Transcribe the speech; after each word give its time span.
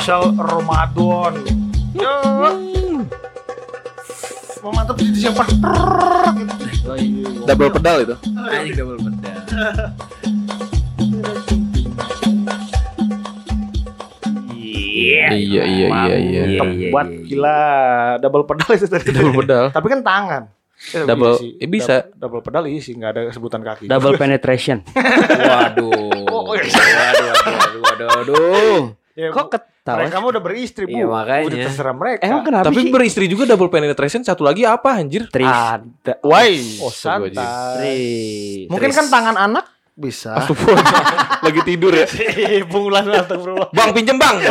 spesial 0.00 0.32
Ramadan. 0.32 1.44
Yo. 1.92 2.16
Mau 4.64 4.72
mantap 4.72 4.96
di 4.96 5.12
siapa? 5.12 5.44
Double 7.44 7.68
pedal 7.68 8.08
itu. 8.08 8.14
Anjing 8.48 8.80
double 8.80 8.96
pedal. 8.96 9.36
Iya. 14.48 15.36
Iya 15.36 15.36
iya 15.36 15.64
iya 15.68 15.86
iya. 15.92 16.16
Iya, 16.16 16.60
Mantep 16.64 16.68
iya, 16.72 16.88
buat 16.88 17.06
iya. 17.06 17.20
gila 17.28 17.58
double 18.24 18.44
pedal 18.48 18.70
itu 18.72 18.86
tadi. 18.88 19.04
Double 19.12 19.36
pedal. 19.36 19.64
Tapi 19.68 19.86
kan 19.86 20.00
tangan. 20.00 20.42
Eh, 20.96 21.04
Double- 21.04 21.36
iya 21.36 21.44
sih. 21.44 21.50
eh, 21.60 21.68
bisa. 21.68 21.94
Double, 22.08 22.16
double 22.16 22.40
pedal 22.40 22.64
iya 22.64 22.80
sih, 22.80 22.96
nggak 22.96 23.10
ada 23.12 23.22
sebutan 23.28 23.60
kaki. 23.60 23.84
Double 23.84 24.16
penetration. 24.16 24.80
Waduh. 24.96 26.08
Oh, 26.30 26.56
iya. 26.56 26.72
Waduh, 26.72 27.26
waduh, 27.28 27.52
waduh, 27.52 27.80
waduh, 27.84 28.06
waduh. 28.16 28.80
Ya, 29.12 29.28
Kok 29.28 29.52
ketawa? 29.90 29.98
mereka 30.00 30.16
mah 30.16 30.28
udah 30.28 30.42
beristri, 30.42 30.84
Bu. 30.84 30.92
Iya, 30.92 31.06
makanya. 31.06 31.44
Udah 31.44 31.58
terserah 31.64 31.94
mereka. 31.94 32.22
Emang 32.22 32.42
kenapa 32.42 32.64
Tapi 32.66 32.80
sih? 32.80 32.90
beristri 32.90 33.24
juga 33.26 33.44
double 33.44 33.68
penetration 33.68 34.20
satu 34.22 34.42
lagi 34.42 34.62
apa 34.62 34.90
anjir? 34.92 35.26
Tris. 35.26 35.46
ada. 35.46 36.14
Woi, 36.20 36.78
Oh, 36.78 36.88
santai. 36.88 37.34
Tris. 37.76 38.66
Mungkin 38.66 38.90
kan 38.90 39.06
tangan 39.06 39.36
anak 39.36 39.64
bisa. 40.00 40.32
Lagi 41.40 41.60
tidur 41.62 41.92
ya. 41.92 42.08
Bungulan 42.64 43.04
astagfirullah. 43.06 43.68
Bang 43.70 43.92
pinjem 43.92 44.16
bang. 44.16 44.36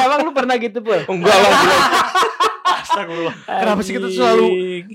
Emang 0.00 0.20
lu 0.24 0.32
pernah 0.32 0.56
gitu, 0.56 0.80
Pul? 0.80 1.04
Enggak 1.04 1.36
bang. 1.36 1.54
belum. 1.54 1.82
Astagfirullah. 2.80 3.34
Kenapa 3.46 3.80
sih 3.80 3.92
kita 3.92 4.08
selalu 4.08 4.46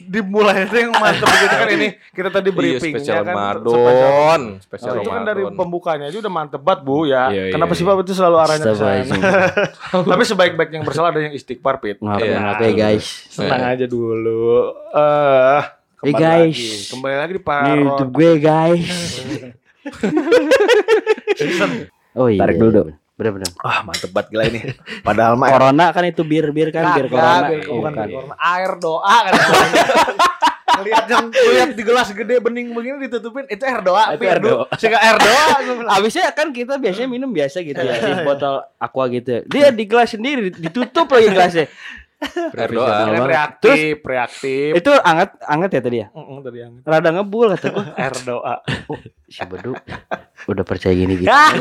dimulai 0.09 0.65
itu 0.65 0.75
yang 0.75 0.91
mantep 0.91 1.29
gitu 1.29 1.55
kan 1.55 1.69
ini 1.69 1.87
kita 2.11 2.29
tadi 2.29 2.49
Iya 2.49 2.57
briefingnya 2.57 2.99
spesial 2.99 3.21
kan 3.21 3.35
Ramadan. 3.55 4.41
Spesial 4.59 4.91
Oh, 4.91 4.99
itu 4.99 5.09
kan 5.09 5.23
dari 5.23 5.43
pembukanya 5.47 6.05
aja 6.09 6.17
udah 6.17 6.33
mantep 6.33 6.59
banget 6.59 6.81
bu 6.81 7.05
ya. 7.05 7.29
Iya, 7.29 7.43
Kenapa 7.53 7.71
iya, 7.71 7.77
sih 7.77 7.85
Pak 7.85 7.95
itu 8.01 8.13
selalu 8.13 8.37
arahnya 8.37 8.65
ke 8.65 8.75
sana? 8.75 9.03
Tapi 10.11 10.23
sebaik-baik 10.25 10.69
yang 10.71 10.83
bersalah 10.83 11.13
ada 11.13 11.21
yang 11.21 11.33
istighfar 11.33 11.79
Pit. 11.79 12.01
Maafin 12.01 12.33
Iya. 12.33 12.57
ya, 12.59 12.71
guys. 12.73 13.05
Tenang 13.31 13.63
aja 13.63 13.85
dulu. 13.85 14.43
Eh, 14.91 15.61
kembali 15.97 16.07
Eh, 16.07 16.13
guys. 16.13 16.55
lagi. 16.55 16.69
Kembali 16.89 17.15
lagi 17.15 17.31
di 17.31 17.37
Ini 17.37 17.45
Parot. 17.45 17.77
YouTube 17.79 18.11
gue, 18.13 18.31
guys. 18.37 18.87
Oh 22.13 22.27
iya. 22.27 22.39
Tarik 22.41 22.57
dulu, 22.57 22.71
Dok. 22.71 22.87
Bener-bener. 23.15 23.47
Wah, 23.57 23.79
mantep 23.81 24.11
banget 24.11 24.27
gila 24.29 24.43
ini. 24.45 24.59
Padahal 24.99 25.33
mah 25.35 25.47
Corona 25.47 25.85
kan 25.89 26.03
itu 26.03 26.19
bir-bir 26.21 26.67
kan, 26.69 26.95
bir 26.95 27.07
corona. 27.07 27.47
bir- 27.47 27.63
Iya, 27.63 27.71
bukan 27.71 27.91
kan. 27.93 28.05
bir 28.05 28.13
corona. 28.13 28.35
Air 28.37 28.71
doa 28.75 29.15
kan. 29.21 29.33
Lihat 30.75 31.05
yang 31.07 31.25
lihat 31.31 31.69
di 31.71 31.83
gelas 31.87 32.11
gede 32.11 32.35
bening 32.37 32.75
begini 32.75 32.99
ditutupin 33.01 33.47
itu 33.47 33.63
air 33.63 33.79
doa. 33.79 34.11
Itu 34.11 34.23
air 34.25 34.39
doa. 34.39 34.67
Sehingga 34.75 34.99
air 34.99 35.15
doa. 35.17 35.45
gua 35.57 35.75
bilang. 35.77 35.91
Abisnya 35.95 36.27
kan 36.29 36.51
kita 36.51 36.75
biasanya 36.75 37.07
minum 37.07 37.31
biasa 37.31 37.63
gitu 37.63 37.79
ya 37.79 37.95
di 37.95 38.23
botol 38.27 38.59
aqua 38.75 39.07
gitu. 39.07 39.47
Dia 39.47 39.71
di 39.71 39.83
gelas 39.85 40.11
sendiri 40.11 40.51
ditutup 40.51 41.07
lagi 41.09 41.31
gelasnya. 41.31 41.65
Air 42.55 42.71
doa. 42.71 42.89
Kalian 43.07 43.27
reaktif, 43.27 43.95
reaktif. 44.01 44.71
Itu 44.77 44.91
anget 45.03 45.35
anget 45.45 45.69
ya 45.75 45.81
tadi 45.81 45.97
ya. 46.03 46.07
Mm, 46.11 46.39
tadi 46.41 46.57
yang 46.59 46.73
Rada 46.83 47.09
ngebul 47.13 47.47
kata 47.55 47.67
gua. 47.71 47.85
air 48.01 48.15
doa. 48.25 48.55
Si 49.29 49.43
Bedu 49.45 49.73
udah 50.45 50.65
percaya 50.67 50.93
gini 50.93 51.21
gitu. 51.21 51.31
Ah, 51.31 51.51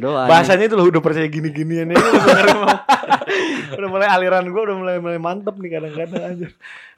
doa. 0.00 0.24
bahasanya 0.26 0.66
itu 0.66 0.74
loh 0.74 0.88
udah 0.90 1.02
percaya 1.04 1.28
gini-ginian 1.30 1.92
ini 1.92 1.96
udah 3.78 3.88
mulai 3.92 4.08
aliran 4.10 4.48
gua 4.50 4.62
udah 4.66 4.76
mulai 4.80 4.96
mulai 4.98 5.20
mantep 5.20 5.54
nih 5.60 5.70
kadang-kadang 5.78 6.22
aja. 6.24 6.48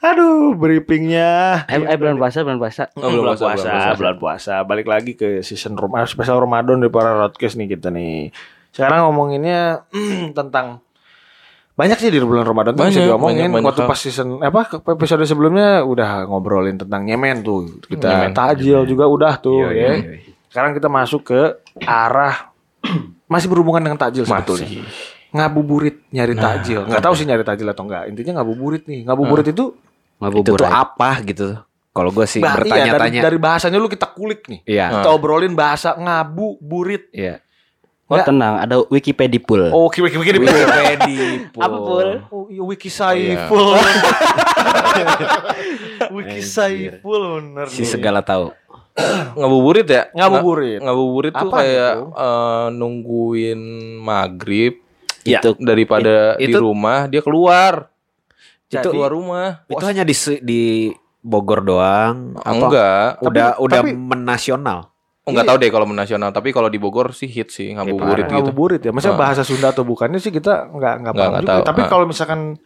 Aduh, 0.02 0.58
briefingnya. 0.58 1.62
Eh, 1.70 1.78
eh 1.78 1.98
bulan 1.98 2.18
puasa, 2.18 2.42
bulan 2.42 2.58
puasa. 2.58 2.90
Oh, 2.98 3.06
belum 3.06 3.22
bulan 3.22 3.38
puasa, 3.38 3.46
puasa, 3.46 3.62
belum 3.62 3.70
puasa. 3.70 3.98
bulan 3.98 4.16
puasa. 4.18 4.54
Balik 4.66 4.86
lagi 4.88 5.12
ke 5.14 5.44
season 5.46 5.78
Rom 5.78 5.94
ah, 5.94 6.08
spesial 6.08 6.42
Ramadan 6.42 6.82
dari 6.82 6.90
para 6.90 7.14
Rodcast 7.14 7.54
nih 7.54 7.68
kita 7.76 7.92
nih. 7.92 8.32
Sekarang 8.72 9.06
ngomonginnya 9.06 9.86
tentang 10.38 10.80
banyak 11.72 11.96
sih 11.98 12.08
di 12.08 12.20
bulan 12.20 12.44
Ramadan 12.44 12.72
tuh 12.72 12.84
bisa 12.84 13.00
Banyak, 13.00 13.08
diomongin. 13.08 13.38
banyak, 13.42 13.52
banyak 13.54 13.68
Waktu 13.68 13.82
pas 13.86 13.98
season 13.98 14.28
apa 14.40 14.60
episode 14.86 15.24
sebelumnya 15.24 15.80
udah 15.82 16.26
ngobrolin 16.26 16.76
tentang 16.76 17.00
nyemen 17.02 17.40
tuh. 17.40 17.80
Kita 17.82 18.08
Nyemen. 18.10 18.32
tajil 18.32 18.84
juga 18.84 19.04
udah 19.06 19.32
tuh 19.36 19.64
Iya, 19.66 19.68
ya. 19.70 19.92
iya, 19.94 20.12
iya. 20.14 20.32
Sekarang 20.48 20.72
kita 20.72 20.88
masuk 20.88 21.24
ke 21.24 21.40
arah 21.78 22.52
masih 23.32 23.48
berhubungan 23.48 23.80
dengan 23.80 23.96
takjil 23.96 24.24
sebetulnya. 24.24 24.68
Masih. 24.68 24.84
Ngabuburit 25.32 25.96
nyari 26.08 26.34
Nah, 26.34 26.42
takjil. 26.46 26.84
Nggak 26.84 27.02
tahu 27.02 27.14
sih 27.16 27.24
nyari 27.24 27.40
takjil 27.40 27.64
atau 27.66 27.84
enggak. 27.84 28.04
Intinya 28.04 28.32
ngabuburit 28.38 28.84
nih. 28.84 29.00
Ngabuburit 29.02 29.46
itu 29.46 29.72
Itu 29.72 30.20
Ngabubur. 30.20 30.54
tuh 30.54 30.68
aja. 30.68 30.76
apa 30.78 31.10
gitu? 31.24 31.48
Kalau 31.90 32.10
gue 32.10 32.24
sih 32.24 32.38
bah- 32.38 32.52
iya, 32.52 32.56
dari, 32.58 32.68
bertanya-tanya. 32.68 33.20
dari 33.22 33.38
bahasanya 33.38 33.76
lu 33.76 33.88
kita 33.88 34.12
kulik 34.12 34.44
nih. 34.44 34.60
Iya, 34.66 34.86
Kita 34.92 35.08
obrolin 35.10 35.52
bahasa 35.52 35.96
ngabuburit. 35.96 37.08
iya. 37.10 37.40
Oh 38.12 38.20
Nggak. 38.20 38.28
tenang, 38.28 38.54
ada 38.60 38.76
Wikipedia 38.92 39.40
pool. 39.40 39.72
Oh, 39.72 39.88
wiki 39.88 40.04
wiki 40.04 40.20
wiki. 40.20 40.36
Wikipedia. 40.36 41.48
Apa, 41.56 41.76
Pul? 41.80 42.08
Oh, 42.28 42.44
iya, 42.52 42.60
wiki 42.60 42.92
Oh, 42.92 42.92
iya. 42.92 43.40
Saiful. 43.40 43.66
wiki. 46.12 46.40
Saiful 46.44 47.22
bener. 47.40 47.66
Si 47.72 47.88
segala 47.88 48.20
tahu. 48.20 48.52
Ngabuburit 49.40 49.88
ya? 49.88 50.02
Ngabuburit. 50.12 50.78
Nga- 50.78 50.84
Ngabuburit 50.84 51.32
tuh 51.32 51.48
Apa 51.48 51.56
kayak 51.56 51.92
itu? 51.96 52.04
eh, 52.12 52.66
nungguin 52.70 53.60
maghrib 53.96 54.74
Iya. 55.22 55.38
Itu 55.40 55.54
daripada 55.56 56.34
di 56.36 56.50
Itu- 56.50 56.60
rumah 56.60 57.06
dia 57.06 57.24
keluar. 57.24 57.88
Itu- 58.68 58.92
keluar 58.92 59.08
rumah. 59.08 59.64
Itu 59.72 59.84
hanya 59.86 60.04
di 60.04 60.12
di 60.42 60.62
Bogor 61.22 61.62
doang. 61.62 62.36
Apa? 62.36 62.50
Enggak. 62.52 63.08
Udah 63.24 63.46
Tapi- 63.54 63.62
udah 63.64 63.80
tapi- 63.80 63.94
menasional. 63.96 64.91
Enggak 65.22 65.44
Iya. 65.44 65.48
tahu 65.48 65.58
deh 65.58 65.70
kalau 65.70 65.86
menasional, 65.86 66.30
tapi 66.30 66.50
kalau 66.50 66.66
di 66.66 66.76
Bogor 66.76 67.10
sih 67.12 67.26
hit 67.26 67.48
sih 67.48 67.70
ngabuburit 67.70 68.26
gitu. 68.26 68.34
Ngabuburit 68.34 68.80
ya. 68.80 68.90
Maksudnya 68.90 69.14
Ah. 69.14 69.22
bahasa 69.22 69.42
Sunda 69.42 69.70
atau 69.70 69.82
bukannya 69.82 70.18
sih 70.18 70.30
kita 70.30 70.66
nggak 70.68 70.94
nggak 71.00 71.14
paham 71.14 71.32
juga. 71.36 71.46
tahu. 71.46 71.62
Tapi 71.64 71.80
Ah. 71.80 71.88
kalau 71.88 72.04
misalkan 72.04 72.58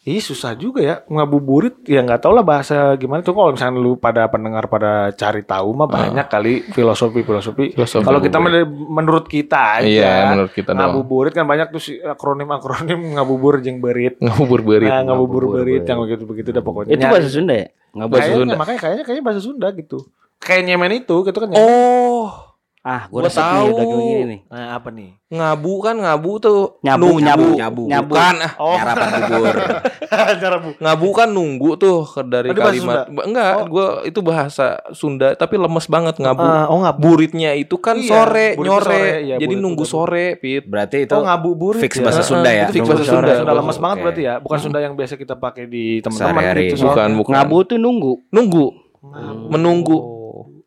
Ih 0.00 0.16
susah 0.18 0.56
juga 0.56 0.80
ya 0.80 0.94
ngabuburit 1.04 1.84
ya 1.84 2.00
nggak 2.00 2.24
tahu 2.24 2.32
lah 2.32 2.40
bahasa 2.40 2.96
gimana 2.96 3.20
tuh 3.20 3.36
kalau 3.36 3.52
misalkan 3.52 3.76
lu 3.76 4.00
pada 4.00 4.24
pendengar 4.26 4.64
pada 4.64 5.12
cari 5.12 5.44
tahu 5.44 5.76
mah 5.76 5.84
banyak 5.84 6.24
kali 6.24 6.64
filosofi 6.66 7.20
filosofi. 7.20 7.76
Filosofi 7.76 8.00
Kalau 8.00 8.16
kita 8.18 8.40
menurut 8.72 9.28
kita 9.28 9.76
aja 9.76 9.84
Iya, 9.84 10.32
menurut 10.32 10.56
kita 10.56 10.72
doang. 10.72 10.88
ngabuburit 10.88 11.36
kan 11.36 11.44
banyak 11.44 11.68
tuh 11.68 11.84
akronim 12.06 12.48
akronim 12.48 13.12
ngabubur 13.12 13.60
jeng 13.60 13.76
berit. 13.78 14.16
Ngabubur 14.16 14.64
berit. 14.64 14.88
Nah, 14.88 15.04
ngabubur 15.04 15.44
Ngabubur 15.44 15.60
berit 15.60 15.84
berit. 15.84 15.90
yang 15.92 16.00
begitu 16.00 16.22
begitu 16.24 16.48
dah 16.48 16.64
pokoknya. 16.64 16.90
itu 16.90 17.04
bahasa 17.04 17.28
Sunda 17.28 17.54
ya? 17.54 17.66
Nggak 17.92 18.08
Bahasa 18.08 18.20
kayaknya, 18.22 18.38
Sunda. 18.40 18.54
Makanya 18.56 18.78
kayaknya 18.80 19.04
kayaknya 19.04 19.24
bahasa 19.28 19.40
Sunda 19.44 19.68
gitu. 19.70 19.98
Kayak 20.40 20.62
nyemen 20.66 20.92
itu 20.96 21.16
gitu 21.20 21.36
kan. 21.36 21.48
nyemen. 21.48 21.60
Oh, 21.62 22.48
Ah, 22.80 23.04
Gua 23.12 23.20
gua, 23.20 23.28
udah 23.28 23.34
tahu 23.36 23.44
tahu. 23.44 23.76
udah 23.76 23.84
gini 23.84 24.22
nih. 24.24 24.40
Nah, 24.48 24.68
apa 24.72 24.88
nih? 24.88 25.12
ngabu 25.28 25.72
kan 25.78 26.00
ngabu 26.00 26.40
tuh 26.40 26.80
Nyabu, 26.80 27.12
nunggu. 27.12 27.18
nyabu, 27.20 27.48
nyabu. 27.52 27.82
nyabu. 27.84 28.08
Bukan, 28.08 28.34
ah. 28.40 28.52
Oh, 28.56 28.72
Nyarapan 28.72 29.08
bubur. 29.20 29.54
cara 30.40 30.56
bu. 30.56 30.68
ngabu 30.80 31.08
kan 31.12 31.28
nunggu 31.28 31.70
tuh 31.76 31.98
dari 32.24 32.48
Oh, 32.48 32.56
itu 32.56 32.60
kalimat. 32.64 33.04
Enggak, 33.04 33.52
Oh. 33.52 33.64
gua 33.68 33.86
itu 34.00 34.20
bahasa 34.24 34.80
Sunda 34.90 35.36
tapi 35.36 35.60
lemes 35.60 35.84
banget 35.86 36.16
ngabu. 36.16 36.40
Ah, 36.40 36.72
oh 36.72 36.80
ngabu. 36.80 37.00
Buritnya 37.04 37.52
itu 37.52 37.76
kan 37.76 38.00
Iya, 38.00 38.08
sore, 38.16 38.46
burit 38.56 38.64
nyore. 38.64 38.84
sore, 38.88 39.12
iya, 39.20 39.36
Jadi 39.36 39.52
burit 39.52 39.60
nunggu 39.60 39.84
udah. 39.84 39.92
sore, 39.92 40.26
Pit. 40.40 40.64
Berarti 40.64 40.96
itu 41.04 41.12
Oh 41.12 41.20
ngabuburit 41.20 41.82
fix 41.84 41.92
ya. 41.92 42.02
bahasa 42.02 42.22
Sunda 42.24 42.48
ya. 42.48 42.64
itu 42.64 42.72
fix 42.72 42.84
bahasa. 42.88 43.04
Sunda. 43.04 43.32
Sunda 43.36 43.52
lemes 43.54 43.76
banget 43.76 43.92
Oke. 43.94 44.04
berarti 44.08 44.22
ya. 44.24 44.34
Bukan 44.40 44.56
Sunda 44.58 44.78
yang 44.80 44.96
biasa 44.96 45.14
kita 45.14 45.36
pakai 45.36 45.68
di 45.68 46.00
teman-teman 46.00 46.42
gitu. 46.56 46.88
Bukan, 46.88 47.08
bukan. 47.14 47.32
Ngabu 47.36 47.56
tuh 47.66 47.76
nunggu. 47.76 48.12
Nunggu. 48.30 48.66
Ngabu. 49.04 49.44
Menunggu. 49.52 49.98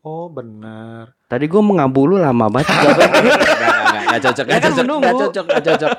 Oh, 0.04 0.28
benar. 0.28 1.16
Tadi 1.32 1.48
gua 1.48 1.64
mau 1.64 1.80
ngabu 1.80 2.12
lu 2.12 2.16
lama 2.20 2.52
banget. 2.52 2.68
Enggak, 2.68 2.92
enggak, 2.92 3.08
enggak, 3.08 3.40
enggak, 3.40 4.02
enggak 4.04 4.20
cocok, 4.20 4.46
enggak 4.46 4.60
kan 4.60 4.72
cocok, 4.76 4.84
enggak 5.00 5.16
cocok, 5.16 5.46
enggak 5.48 5.64
cocok. 5.64 5.92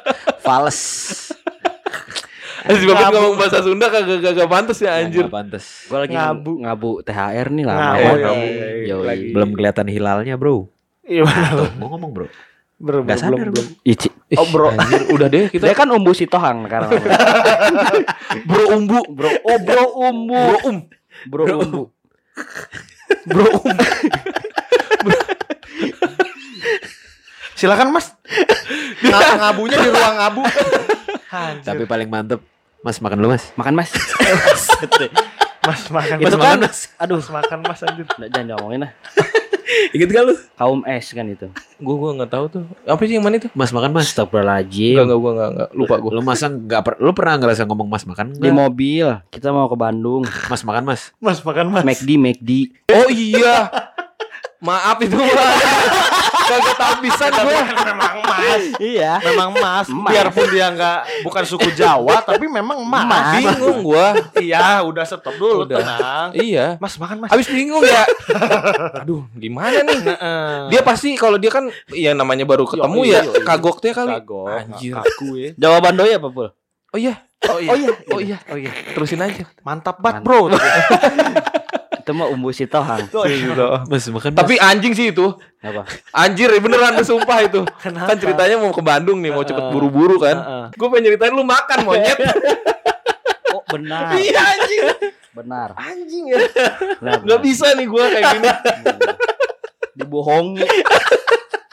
Fals. 0.45 0.81
Si 2.65 2.89
Babit 2.89 3.13
ngomong 3.13 3.37
bahasa 3.37 3.61
Sunda 3.61 3.93
kagak 3.93 4.25
kagak 4.25 4.49
pantes 4.49 4.81
ya 4.81 4.97
anjir. 4.97 5.29
Enggak 5.29 5.37
pantes. 5.37 5.85
gua 5.85 6.01
lagi 6.01 6.17
Ngabu. 6.17 6.53
ngabu 6.65 6.91
THR 7.05 7.49
nih 7.53 7.65
lama 7.69 7.77
Ngabu, 7.77 8.01
banget. 8.01 8.17
iya, 8.17 8.33
nih. 8.33 8.41
iya, 8.41 8.69
iya. 8.73 8.89
Yoi. 8.89 9.05
Lagi. 9.05 9.27
Belum 9.37 9.51
kelihatan 9.53 9.87
hilalnya, 9.93 10.35
Bro. 10.41 10.57
Iya, 11.05 11.23
mau 11.77 11.89
ngomong, 11.93 12.11
Bro. 12.17 12.27
Nggak 12.81 13.05
belum, 13.05 13.05
sadar, 13.21 13.49
belum. 13.53 13.67
Ici. 13.85 14.09
Oh, 14.37 14.49
bro. 14.49 14.73
Anjir, 14.73 15.03
udah 15.13 15.29
deh 15.29 15.47
kita 15.53 15.69
Dia 15.69 15.77
kan 15.77 15.89
umbu 15.93 16.11
sitohang 16.17 16.65
sekarang. 16.67 16.91
bro 18.49 18.65
umbu. 18.77 18.99
bro, 19.13 19.31
oh 19.45 19.59
bro 19.63 19.85
umbu. 20.09 20.41
Bro 20.41 20.59
um. 20.65 20.77
Bro 21.29 21.45
umbu. 21.61 21.83
Bro 23.25 23.49
umbu. 23.61 23.85
Silakan, 27.55 27.95
Mas. 27.95 28.13
Ng- 29.01 29.39
ngabunya 29.41 29.77
di 29.79 29.89
ruang 29.89 30.17
ngabu. 30.19 30.43
Anjir. 31.35 31.65
Tapi 31.67 31.83
paling 31.85 32.09
mantep, 32.11 32.41
Mas 32.83 32.99
makan 32.99 33.17
dulu, 33.19 33.35
Mas. 33.35 33.45
Makan 33.57 33.75
mas. 33.75 33.91
Mas 35.65 35.83
makan 35.89 36.17
itu 36.21 36.29
Mas, 36.29 36.37
kan, 36.37 36.39
makan, 36.39 36.59
Mas. 36.69 36.79
aduh, 37.01 37.17
Mas 37.19 37.31
makan 37.33 37.59
Mas 37.65 37.81
anjir. 37.81 38.05
Nggak, 38.05 38.29
jangan 38.31 38.47
ngomongin 38.59 38.81
lah. 38.85 38.93
Ingat 39.93 40.09
gak 40.09 40.25
lu? 40.25 40.35
Kaum 40.55 40.81
es 40.85 41.07
kan 41.09 41.25
itu. 41.25 41.47
Gua 41.81 41.95
gua 41.97 42.11
enggak 42.15 42.33
tahu 42.33 42.45
tuh. 42.49 42.65
Apa 42.85 43.01
sih 43.05 43.17
yang 43.17 43.25
mana 43.25 43.41
itu? 43.41 43.49
Mas 43.53 43.73
makan, 43.73 43.91
Mas. 43.91 44.13
Astagfirullahaladzim. 44.13 44.95
Enggak 44.95 45.07
enggak 45.09 45.21
gua 45.21 45.31
enggak 45.33 45.51
enggak 45.51 45.69
lupa 45.73 45.95
gua. 45.99 46.11
Lu 46.13 46.21
masa 46.21 46.47
enggak 46.49 46.81
per, 46.85 46.93
lu 47.01 47.11
pernah 47.13 47.35
ngerasa 47.41 47.63
ngomong 47.65 47.89
Mas 47.89 48.05
makan? 48.05 48.27
Di 48.33 48.39
Enggak? 48.45 48.55
mobil 48.55 49.07
kita 49.31 49.49
mau 49.51 49.67
ke 49.67 49.77
Bandung. 49.77 50.23
Mas 50.49 50.63
makan, 50.63 50.83
Mas. 50.85 51.03
Mas 51.19 51.39
makan 51.41 51.67
Mas. 51.73 51.85
McD, 51.85 52.11
McD. 52.17 52.51
Oh 52.93 53.09
iya. 53.09 53.69
Maaf 54.65 54.97
itu 55.05 55.13
Mas. 55.13 55.29
Kagak 56.49 56.77
tahu 56.77 56.95
bisa 57.01 57.25
gue. 57.33 57.57
memang 57.89 58.15
emas. 58.21 58.63
Iya. 58.77 59.13
Memang. 59.25 59.49
Emas. 59.57 59.87
Biarpun 59.89 60.47
dia 60.53 60.67
nggak 60.73 61.25
bukan 61.25 61.45
suku 61.45 61.69
Jawa, 61.73 62.21
tapi 62.21 62.49
memang. 62.49 62.81
Emas. 62.81 63.41
Bingung 63.41 63.81
gue. 63.85 64.07
Iya, 64.41 64.85
udah 64.85 65.05
stop 65.05 65.37
dulu, 65.37 65.65
Udah. 65.65 65.81
tenang. 65.81 66.29
Iya. 66.37 66.77
Mas 66.81 66.97
makan 66.97 67.25
mas. 67.25 67.31
Habis 67.33 67.49
bingung 67.49 67.81
ya. 67.81 68.05
Aduh, 69.05 69.25
gimana 69.37 69.85
nih? 69.85 69.99
Heeh. 70.01 70.57
Dia 70.73 70.81
pasti 70.85 71.17
kalau 71.17 71.37
dia 71.37 71.49
kan 71.53 71.69
ya 71.93 72.13
namanya 72.13 72.45
baru 72.45 72.69
ketemu 72.69 73.01
Yoi, 73.05 73.13
ya 73.13 73.21
yoi. 73.25 73.45
kagok 73.45 73.79
dia 73.81 73.93
kali. 73.93 74.11
Kagok. 74.17 74.49
Anjir. 74.49 74.93
Kaku 74.97 75.29
ya. 75.37 75.51
Jawaban 75.57 75.97
doi 75.97 76.13
apa, 76.13 76.29
Pul? 76.29 76.49
Oh 76.93 76.99
iya. 77.01 77.15
Oh 77.49 77.57
iya. 77.61 77.71
Oh 77.73 77.77
iya. 77.77 77.93
Oh 78.13 78.21
iya. 78.21 78.39
Oh 78.53 78.57
iya. 78.57 78.73
Terusin 78.93 79.21
aja. 79.21 79.45
Mantap 79.61 79.97
banget, 80.01 80.25
Bro. 80.25 80.49
Itu 82.01 82.11
mah 82.17 82.29
umbu 82.29 82.51
si 82.51 82.65
Tohang. 82.67 83.07
Mas 83.91 84.07
makan. 84.09 84.35
Tapi 84.35 84.55
anjing 84.59 84.93
sih 84.97 85.13
itu. 85.15 85.35
Apa? 85.63 85.87
Anjir 86.13 86.51
beneran 86.59 86.99
sumpah 87.01 87.45
itu. 87.45 87.63
Kan 88.09 88.17
ceritanya 88.19 88.59
mau 88.59 88.73
ke 88.75 88.83
Bandung 88.83 89.21
nih, 89.23 89.31
mau 89.33 89.45
cepet 89.45 89.65
buru-buru 89.71 90.21
kan. 90.21 90.37
Heeh. 90.37 90.65
Gue 90.77 90.87
pengen 90.93 91.03
nyeritain 91.09 91.33
lu 91.33 91.45
makan 91.47 91.79
monyet. 91.87 92.19
Oh, 93.55 93.63
benar. 93.71 94.19
Iya 94.19 94.35
anjing. 94.35 94.83
Benar. 95.31 95.79
Anjing 95.79 96.27
ya. 96.27 96.43
Benar, 96.99 97.23
Gak 97.23 97.41
bisa 97.47 97.71
nih 97.79 97.87
gue 97.87 98.05
kayak 98.11 98.25
gini. 98.35 98.49
dibohongi. 99.95 100.67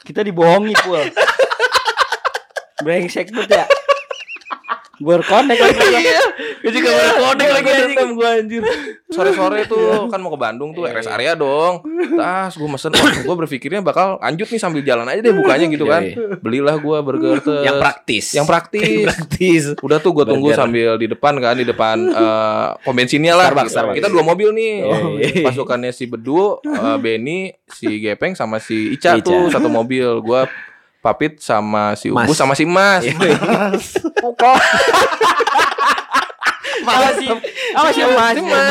Kita 0.05 0.21
dibohongi, 0.21 0.77
Pul. 0.77 1.09
Brengsek 2.85 3.33
tuh 3.33 3.49
ya. 3.49 3.65
Berkonek 5.01 5.57
lagi. 5.57 5.79
Iya. 6.01 6.23
Gue 6.61 6.71
juga 6.73 6.89
baru 6.93 7.13
kode 7.17 7.45
lagi 7.49 7.69
anjing. 7.73 7.97
Gue 8.13 8.27
anjir. 8.29 8.61
Sore-sore 9.09 9.65
tuh 9.65 10.07
kan 10.07 10.21
mau 10.21 10.29
ke 10.29 10.39
Bandung 10.39 10.71
tuh 10.71 10.85
rest 10.87 11.09
area 11.09 11.33
dong. 11.33 11.81
Tas 12.15 12.53
gue 12.53 12.69
mesen. 12.69 12.93
gue 12.95 13.35
berpikirnya 13.35 13.81
bakal 13.81 14.21
lanjut 14.21 14.47
nih 14.47 14.61
sambil 14.61 14.81
jalan 14.85 15.09
aja 15.09 15.19
deh 15.25 15.33
bukanya 15.33 15.65
gitu 15.67 15.85
kan. 15.89 16.01
Belilah 16.39 16.77
gue 16.77 16.97
burger 17.01 17.37
tuh. 17.41 17.61
yang 17.65 17.81
praktis. 17.81 18.33
Yang 18.33 18.47
praktis. 18.47 19.05
praktis. 19.09 19.63
Udah 19.81 19.97
tuh 19.97 20.13
gue 20.13 20.25
tunggu 20.25 20.53
sambil 20.53 20.95
di 21.01 21.09
depan 21.09 21.33
kan 21.41 21.57
di 21.57 21.65
depan 21.65 21.97
eh 22.13 22.67
pom 22.85 22.93
bensinnya 22.93 23.33
lah. 23.33 23.49
Starbucks, 23.51 23.71
Starbucks. 23.73 23.97
Kita 23.97 24.07
dua 24.09 24.23
mobil 24.23 24.49
nih. 24.53 24.73
Oh, 24.85 25.17
iya. 25.17 25.49
Pasukannya 25.49 25.91
si 25.91 26.05
Bedu, 26.05 26.61
eh, 26.61 26.97
Benny, 27.01 27.51
si 27.67 27.99
Gepeng 27.99 28.37
sama 28.37 28.61
si 28.61 28.93
Ica, 28.93 29.17
Ica. 29.17 29.25
tuh 29.25 29.49
satu 29.49 29.67
mobil. 29.67 30.05
Gua 30.21 30.45
Papit 31.01 31.41
sama 31.41 31.97
si 31.97 32.13
Mas. 32.13 32.29
Ubus 32.29 32.37
sama 32.37 32.53
si 32.53 32.61
Mas. 32.61 33.01
Apa 37.73 37.89
sih 37.97 38.05
Mas? 38.05 38.35
Si 38.37 38.41
Mas. 38.45 38.61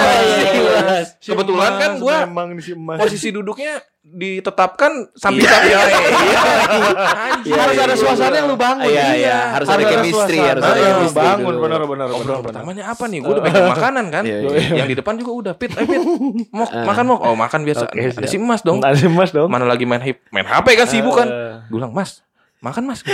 Mas. 0.70 1.06
Kebetulan 1.18 1.72
kan 1.74 1.90
gua 1.98 2.22
memang 2.22 2.54
si 2.62 2.72
emas. 2.78 3.02
posisi 3.02 3.34
duduknya 3.34 3.82
ditetapkan 4.00 5.12
samping 5.12 5.44
samping. 5.44 5.76
Anjir. 5.76 7.52
Harus 7.52 7.76
ada 7.76 7.94
suasana 7.94 8.32
yang 8.32 8.48
lu 8.48 8.56
bangun. 8.56 8.88
Iya, 8.88 9.06
iya. 9.12 9.38
Harus 9.52 9.68
ada 9.68 9.84
chemistry, 9.84 10.40
harus 10.40 10.64
ada 10.64 10.80
chemistry 10.80 11.20
bangun 11.20 11.54
benar 11.60 11.84
benar 11.84 12.08
Obrolan 12.08 12.40
pertamanya 12.40 12.84
apa 12.88 13.04
nih? 13.12 13.20
Gue 13.20 13.32
udah 13.36 13.44
pegang 13.44 13.68
makanan 13.68 14.04
kan. 14.08 14.24
Iya, 14.24 14.38
iya. 14.40 14.80
Yang 14.80 14.88
di 14.88 14.96
depan 15.04 15.14
juga 15.20 15.30
udah. 15.36 15.52
Pit, 15.52 15.76
eh 15.76 15.84
Pit. 15.84 16.00
Mau 16.48 16.64
makan 16.64 17.04
mau? 17.12 17.18
Oh 17.20 17.36
makan 17.36 17.60
biasa. 17.68 17.92
Ada 17.92 18.24
si 18.24 18.40
Mas 18.40 18.64
dong. 18.64 18.80
Ada 18.80 18.96
si 18.96 19.04
emas 19.04 19.30
dong. 19.36 19.52
Mana 19.52 19.68
lagi 19.68 19.84
main 19.84 20.00
hip, 20.00 20.24
main 20.32 20.48
HP 20.48 20.66
kan 20.80 20.88
sibuk 20.88 21.20
kan. 21.20 21.28
Gue 21.68 21.76
bilang, 21.76 21.92
Mas, 21.92 22.24
makan 22.64 22.88
Mas. 22.88 23.04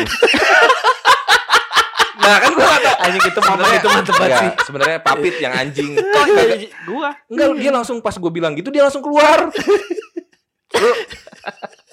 nah 2.27 2.43
kan 2.43 2.51
gue 2.59 2.67
kata 2.67 2.91
Anjing 3.07 3.23
itu 3.23 3.39
momen 3.39 3.71
itu 3.71 3.87
mantep 3.91 4.15
banget 4.19 4.39
sih. 4.39 4.51
Sebenarnya 4.67 4.99
papit 5.03 5.35
yang 5.43 5.55
anjing. 5.55 5.95
Gua. 6.87 7.11
Enggak, 7.27 7.47
dia 7.59 7.71
langsung 7.75 7.99
pas 8.03 8.15
gue 8.15 8.31
bilang 8.31 8.55
gitu 8.55 8.71
dia 8.71 8.87
langsung 8.87 9.03
keluar. 9.03 9.47
Lu 10.75 10.91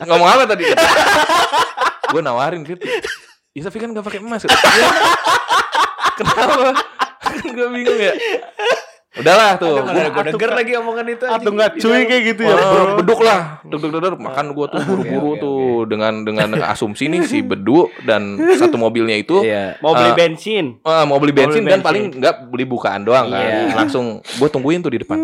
ngomong 0.04 0.30
apa 0.30 0.44
tadi? 0.50 0.64
gue 2.10 2.22
nawarin 2.22 2.62
gitu. 2.64 2.84
Ya 3.54 3.62
tapi 3.64 3.78
kan 3.78 3.90
gak 3.92 4.02
pakai 4.04 4.20
emas. 4.20 4.44
Ya. 4.44 4.54
Kenapa? 6.14 6.74
Kan 7.22 7.48
gue 7.48 7.68
bingung 7.70 8.00
ya. 8.00 8.14
Udahlah 9.14 9.62
tuh. 9.62 9.78
Mana 9.78 10.10
Gua- 10.10 10.26
gue 10.26 10.34
denger 10.34 10.52
lagi 10.52 10.72
omongan 10.74 11.06
itu. 11.06 11.26
Atau 11.30 11.54
enggak 11.54 11.78
cuy 11.78 12.02
kayak 12.04 12.24
gitu 12.34 12.42
ya, 12.44 12.56
Oh, 12.58 12.98
beduk 12.98 13.22
lah, 13.22 13.62
deg 13.62 13.78
deg 13.78 13.94
deg 13.94 14.18
makan 14.18 14.58
gua 14.58 14.66
tuh 14.66 14.82
buru-buru 14.82 15.30
oke, 15.30 15.38
tuh 15.38 15.62
dengan 15.86 16.26
dengan 16.26 16.50
asumsi 16.66 17.14
nih 17.14 17.22
si 17.22 17.46
bedu 17.46 17.94
dan 18.02 18.34
satu 18.58 18.82
mobilnya 18.82 19.14
itu 19.14 19.46
Iya. 19.46 19.78
Mau 19.86 19.94
beli 19.94 20.18
bensin. 20.18 20.82
Ah, 20.82 21.06
mau 21.06 21.22
beli 21.22 21.30
bensin 21.30 21.62
beli 21.62 21.70
dan 21.70 21.80
bensin. 21.80 21.86
paling 21.86 22.04
nggak 22.18 22.36
beli 22.50 22.66
bukaan 22.66 23.06
doang 23.06 23.30
kan. 23.30 23.38
Iya. 23.38 23.78
Langsung 23.78 24.06
gue 24.18 24.50
tungguin 24.50 24.82
tuh 24.82 24.90
di 24.90 25.06
depan. 25.06 25.22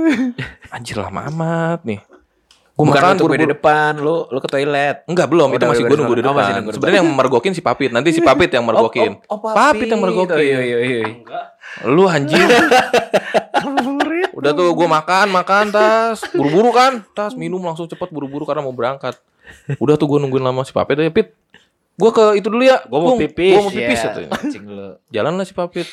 Anjir 0.70 1.02
lama 1.02 1.26
amat 1.26 1.82
nih. 1.82 1.98
Gue 2.80 2.88
Bukan 2.88 2.96
makan 2.96 3.12
lu 3.12 3.20
tunggu 3.20 3.36
di 3.36 3.52
depan, 3.52 3.92
lu 4.00 4.24
lu 4.32 4.40
ke 4.40 4.48
toilet. 4.48 5.04
Enggak 5.04 5.28
belum, 5.28 5.52
Oh, 5.52 5.52
itu 5.52 5.60
udah, 5.60 5.68
masih 5.68 5.84
udah, 5.84 5.92
gue 5.92 5.98
nunggu 6.00 6.16
di. 6.16 6.24
Oh, 6.24 6.32
masih 6.32 6.54
depan. 6.56 6.64
di 6.64 6.76
Sebenarnya 6.80 7.00
yang 7.04 7.12
mergokin 7.12 7.52
si 7.52 7.60
Papit, 7.60 7.92
nanti 7.92 8.16
si 8.16 8.24
Papit 8.24 8.56
yang 8.56 8.64
mergokin. 8.64 9.20
Oh, 9.28 9.36
oh, 9.36 9.52
Papit 9.52 9.92
yang 9.92 10.00
mergokin. 10.00 10.32
Oh, 10.32 10.40
iya, 10.40 10.64
iya, 10.64 10.78
iya. 10.80 11.04
Lu 11.92 12.08
anjing. 12.08 12.40
Udah 14.40 14.56
tuh 14.56 14.72
gue 14.72 14.88
makan, 14.88 15.28
makan 15.28 15.76
tas, 15.76 16.24
buru-buru 16.32 16.72
kan, 16.72 17.04
tas 17.12 17.36
minum 17.36 17.60
langsung 17.60 17.84
cepet 17.84 18.08
buru-buru 18.16 18.48
karena 18.48 18.64
mau 18.64 18.72
berangkat. 18.72 19.20
Udah 19.76 20.00
tuh 20.00 20.08
gue 20.08 20.24
nungguin 20.24 20.40
lama 20.40 20.64
si 20.64 20.72
Papit, 20.72 21.04
ya 21.04 21.12
Pit. 21.12 21.36
Gue 22.00 22.16
ke 22.16 22.40
itu 22.40 22.48
dulu 22.48 22.64
ya. 22.64 22.80
Gua 22.88 23.00
mau 23.04 23.20
pipis. 23.20 23.60
Gua 23.60 23.68
mau 23.68 23.76
pipis 23.76 24.00
Iya, 24.00 24.32
lu. 24.64 24.96
Jalan 25.12 25.36
lah 25.36 25.44
si 25.44 25.52
Papit. 25.52 25.84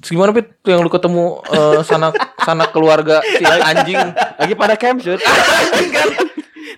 Terus 0.00 0.10
gimana 0.12 0.30
Pit? 0.36 0.60
Tuh 0.60 0.70
yang 0.76 0.82
lu 0.84 0.92
ketemu 0.92 1.40
eh, 1.48 1.80
sanak 1.82 2.14
sanak 2.40 2.70
keluarga 2.70 3.24
si 3.24 3.44
anjing. 3.44 3.98
Lagi 4.14 4.54
pada 4.54 4.74
camp, 4.76 5.00
Sud. 5.00 5.20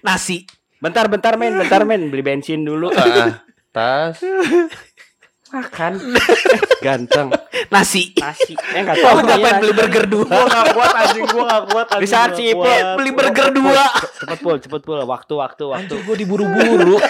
Nasi. 0.07 0.47
Bentar, 0.79 1.11
bentar, 1.11 1.35
men. 1.35 1.59
Bentar, 1.59 1.83
men. 1.83 2.07
Beli 2.09 2.23
bensin 2.23 2.63
dulu. 2.63 2.95
Ah, 2.95 3.43
tas. 3.75 4.23
Makan. 5.49 5.97
Ganteng. 6.85 7.35
Nasi. 7.73 8.15
Nasi. 8.15 8.55
Eh, 8.55 8.81
enggak 8.85 9.01
tahu. 9.01 9.19
Oh, 9.19 9.25
ngapain 9.25 9.55
beli 9.65 9.75
burger 9.75 10.05
dua? 10.07 10.25
Gua 10.29 10.45
gak 10.47 10.67
kuat 10.77 10.93
anjing, 10.95 11.25
gua 11.27 11.45
gak 11.49 11.63
kuat 11.73 11.87
anjing. 11.97 12.53
Ipul 12.53 12.63
kuat. 12.63 12.97
Beli 13.01 13.11
burger 13.17 13.49
dua. 13.51 13.85
Cepet 14.23 14.39
pul, 14.45 14.57
cepet 14.61 14.81
pul. 14.85 14.99
Waktu, 15.03 15.33
waktu, 15.35 15.65
waktu. 15.67 15.85
Anjing 15.89 16.01
gue 16.07 16.17
diburu-buru. 16.21 17.01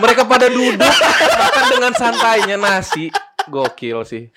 Mereka 0.00 0.24
pada 0.24 0.48
duduk 0.48 0.94
makan 1.36 1.64
dengan 1.68 1.92
santainya 1.92 2.56
nasi. 2.56 3.12
Gokil 3.50 3.98
sih. 4.02 4.30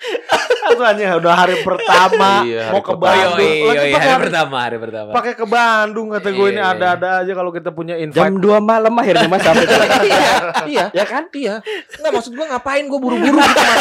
Itu 0.64 0.80
anjing 0.80 1.06
udah 1.14 1.34
hari 1.36 1.60
pertama 1.60 2.42
Iya, 2.42 2.72
mau 2.72 2.80
hari 2.80 2.82
ke 2.82 2.90
pertama. 2.90 3.04
Bandung. 3.04 3.38
Iya, 3.38 3.52
iya, 3.54 3.68
Lagi 3.68 3.78
iya, 3.78 3.94
pakai 3.94 4.00
hari 4.00 4.10
hari- 4.10 4.24
pertama, 4.24 4.56
hari 4.58 4.76
pertama. 4.76 5.10
pakai 5.12 5.32
ke 5.32 5.46
Bandung 5.46 6.06
kata 6.10 6.28
gue 6.28 6.46
ini 6.46 6.52
Iya, 6.52 6.64
iya. 6.64 6.74
ada-ada 6.74 7.08
aja 7.20 7.32
kalau 7.32 7.50
kita 7.50 7.70
punya 7.70 7.94
invite. 7.94 8.18
Jam 8.18 8.34
2 8.34 8.58
malam 8.60 8.92
akhirnya 8.92 9.28
Mas 9.28 9.40
sampai 9.40 9.64
iya, 10.02 10.30
iya. 10.66 10.84
Ya 10.92 11.04
kan? 11.04 11.30
Iya. 11.30 11.54
Enggak 11.94 12.12
maksud 12.12 12.32
gua 12.32 12.46
ngapain 12.48 12.84
gua 12.84 12.98
buru-buru 12.98 13.28
gitu 13.30 13.38
makan. 13.38 13.76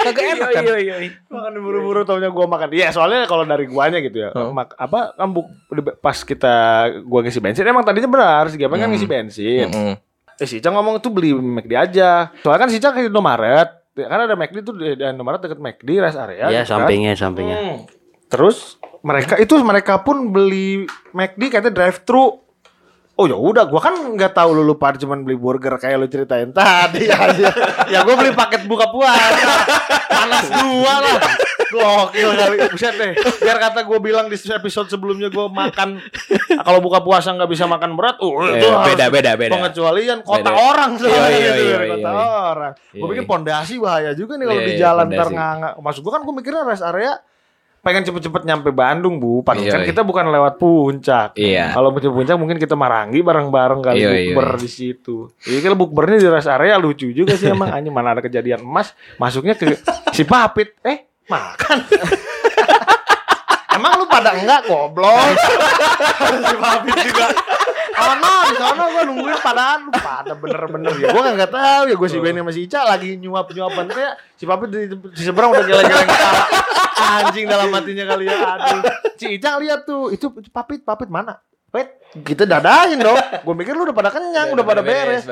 Kagak 0.00 0.24
enak 0.32 0.48
kan. 0.50 0.62
iya. 0.80 0.96
makan 1.28 1.52
buru-buru 1.60 2.00
taunya 2.02 2.28
gua 2.28 2.46
makan. 2.48 2.68
Iya, 2.72 2.88
soalnya 2.90 3.28
kalau 3.28 3.44
dari 3.44 3.68
guanya 3.68 4.00
gitu 4.00 4.16
ya. 4.18 4.30
Hmm. 4.32 4.50
Mak, 4.50 4.72
apa 4.74 5.12
kan 5.12 5.28
bu- 5.28 5.52
pas 5.94 6.16
kita 6.18 6.54
gua 7.02 7.20
ngisi 7.20 7.38
bensin 7.38 7.62
emang 7.62 7.84
tadinya 7.84 8.08
benar 8.08 8.48
si 8.48 8.56
Gapeng 8.56 8.78
kan 8.78 8.88
Hmm. 8.88 8.96
ngisi 8.96 9.06
bensin. 9.06 9.68
Mm-mm. 9.68 9.94
Eh 10.34 10.48
si 10.48 10.56
Icang 10.56 10.72
ngomong 10.72 10.98
tuh 10.98 11.12
beli 11.12 11.30
McD 11.30 11.76
aja. 11.76 12.32
Soalnya 12.40 12.58
kan 12.58 12.68
si 12.68 12.80
Icang 12.80 12.96
ke 12.96 13.04
Indomaret. 13.04 13.79
Kan 14.06 14.20
ada 14.24 14.34
McD 14.38 14.58
tuh 14.62 14.74
di 14.78 14.96
Indomaret 14.96 15.40
deket 15.42 15.60
McD 15.60 15.88
rest 16.00 16.18
area. 16.20 16.48
Ya, 16.48 16.62
gitu 16.62 16.72
kan. 16.72 16.86
sampingnya, 16.86 17.12
sampingnya. 17.18 17.56
Hmm. 17.58 17.78
Terus 18.30 18.78
mereka 19.02 19.34
itu 19.40 19.58
mereka 19.60 20.00
pun 20.06 20.30
beli 20.30 20.86
McD 21.12 21.42
katanya 21.50 21.74
drive 21.74 22.00
thru. 22.06 22.40
Oh 23.20 23.28
ya 23.28 23.36
udah, 23.36 23.68
gua 23.68 23.84
kan 23.84 24.16
nggak 24.16 24.32
tahu 24.32 24.56
lu 24.56 24.64
lupa 24.64 24.96
cuman 24.96 25.20
beli 25.28 25.36
burger 25.36 25.76
kayak 25.76 26.00
lu 26.00 26.08
ceritain 26.08 26.48
tadi 26.56 27.04
ya. 27.10 27.28
ya, 27.36 27.52
ya 27.84 27.98
gua 28.00 28.16
beli 28.16 28.32
paket 28.32 28.64
buka 28.64 28.88
puasa. 28.88 29.44
Panas 30.08 30.48
dua 30.48 30.94
lah. 31.04 31.18
Gokil 31.70 32.28
kali. 32.34 32.56
Buset 32.68 32.94
deh. 32.94 33.12
Biar 33.40 33.58
kata 33.58 33.80
gua 33.82 33.98
bilang 33.98 34.26
di 34.26 34.36
episode 34.36 34.86
sebelumnya 34.86 35.30
gua 35.30 35.46
makan 35.46 36.02
kalau 36.60 36.78
buka 36.78 37.00
puasa 37.00 37.30
nggak 37.30 37.48
bisa 37.48 37.64
makan 37.64 37.94
berat. 37.94 38.18
Oh, 38.18 38.42
itu 38.42 38.58
Eh, 38.58 38.66
harus 38.66 38.86
beda, 38.90 39.06
beda, 39.08 39.30
beda. 39.34 39.52
Pengecualian 39.56 40.18
kota 40.20 40.42
Beda. 40.42 40.52
orang 40.52 40.90
soalnya 40.96 41.18
Iya, 41.20 41.30
iya, 41.30 41.38
gitu 41.40 41.62
iya, 41.62 41.70
ya, 41.70 41.80
iya, 41.80 41.90
kota 41.94 42.10
iya. 42.10 42.26
orang. 42.50 42.72
Gua 42.74 42.98
Iya, 42.98 43.08
pikir 43.08 43.24
iya. 43.24 43.30
pondasi 43.30 43.74
bahaya 43.78 44.10
juga 44.12 44.32
nih 44.34 44.46
kalau 44.46 44.60
Iya, 44.60 44.66
di 44.66 44.72
iya, 44.74 44.80
jalan 44.82 45.06
ntar 45.08 45.28
nggak 45.30 45.72
Maksud 45.78 46.00
gua 46.02 46.12
kan 46.12 46.22
gua 46.22 46.34
mikirnya 46.34 46.62
rest 46.64 46.82
area 46.82 47.12
pengen 47.80 48.04
cepet-cepet 48.04 48.44
nyampe 48.44 48.76
Bandung 48.76 49.16
bu 49.16 49.40
Padahal 49.40 49.64
Iya, 49.64 49.72
kan 49.72 49.80
iya. 49.80 49.88
kita 49.88 50.02
bukan 50.04 50.28
lewat 50.28 50.60
puncak 50.60 51.32
Iya. 51.32 51.72
kalau 51.72 51.88
menuju 51.88 52.12
puncak 52.12 52.36
mungkin 52.36 52.60
kita 52.60 52.76
marangi 52.76 53.24
bareng-bareng 53.24 53.80
kali 53.80 53.96
Iya, 53.96 54.10
iya, 54.12 54.36
bukber 54.36 54.48
iya. 54.52 54.60
di 54.60 54.68
situ 54.68 55.16
Iya 55.48 55.58
kalau 55.64 55.76
bukbernya 55.80 56.20
di 56.20 56.28
rest 56.28 56.52
area 56.52 56.76
lucu 56.76 57.08
juga 57.08 57.32
sih 57.40 57.48
emang 57.48 57.72
anjing 57.72 57.88
mana 57.88 58.12
ada 58.12 58.20
kejadian 58.20 58.60
emas 58.60 58.92
masuknya 59.16 59.56
ke 59.56 59.80
si 60.12 60.28
papit 60.28 60.76
eh 60.84 61.08
makan 61.30 61.78
Emang 63.70 64.02
lu 64.02 64.04
pada 64.10 64.34
enggak 64.34 64.66
goblok? 64.66 65.14
si 66.50 66.56
papit 66.58 66.94
juga. 67.06 67.26
Oh 68.00 68.14
no, 68.18 68.32
di 68.50 68.56
sana 68.58 68.82
gua 68.90 69.02
nungguin 69.06 69.38
padaan 69.38 69.78
lu 69.86 69.90
pada 69.94 70.32
bener-bener 70.34 70.92
ya. 70.98 71.08
Gua 71.14 71.30
nggak 71.30 71.52
tahu 71.54 71.82
ya 71.86 71.94
gua 71.94 72.08
si 72.10 72.18
Benny 72.18 72.42
sama 72.42 72.50
si 72.50 72.60
Ica 72.66 72.80
lagi 72.82 73.14
nyuap-nyuapan 73.22 73.86
kayak 73.94 74.14
si 74.34 74.44
papit 74.44 74.68
di, 74.74 74.90
di 74.90 75.22
seberang 75.22 75.54
udah 75.54 75.64
geleng-geleng 75.64 76.08
kepala. 76.10 76.42
Anjing 77.00 77.46
dalam 77.46 77.70
hatinya 77.70 78.04
kali 78.10 78.24
ya. 78.26 78.36
Aduh. 78.58 78.82
Si 79.14 79.26
Ica 79.38 79.50
lihat 79.62 79.86
tuh, 79.86 80.10
itu, 80.10 80.26
itu 80.28 80.50
papit, 80.50 80.82
papit 80.82 81.06
mana? 81.06 81.38
Wait, 81.70 82.02
kita 82.26 82.42
dadahin 82.42 82.98
dong. 82.98 83.14
Gue 83.46 83.54
mikir 83.54 83.78
lu 83.78 83.86
udah 83.86 83.94
pada 83.94 84.10
kenyang, 84.10 84.50
udah 84.50 84.66
pada 84.66 84.82
beres. 84.82 85.22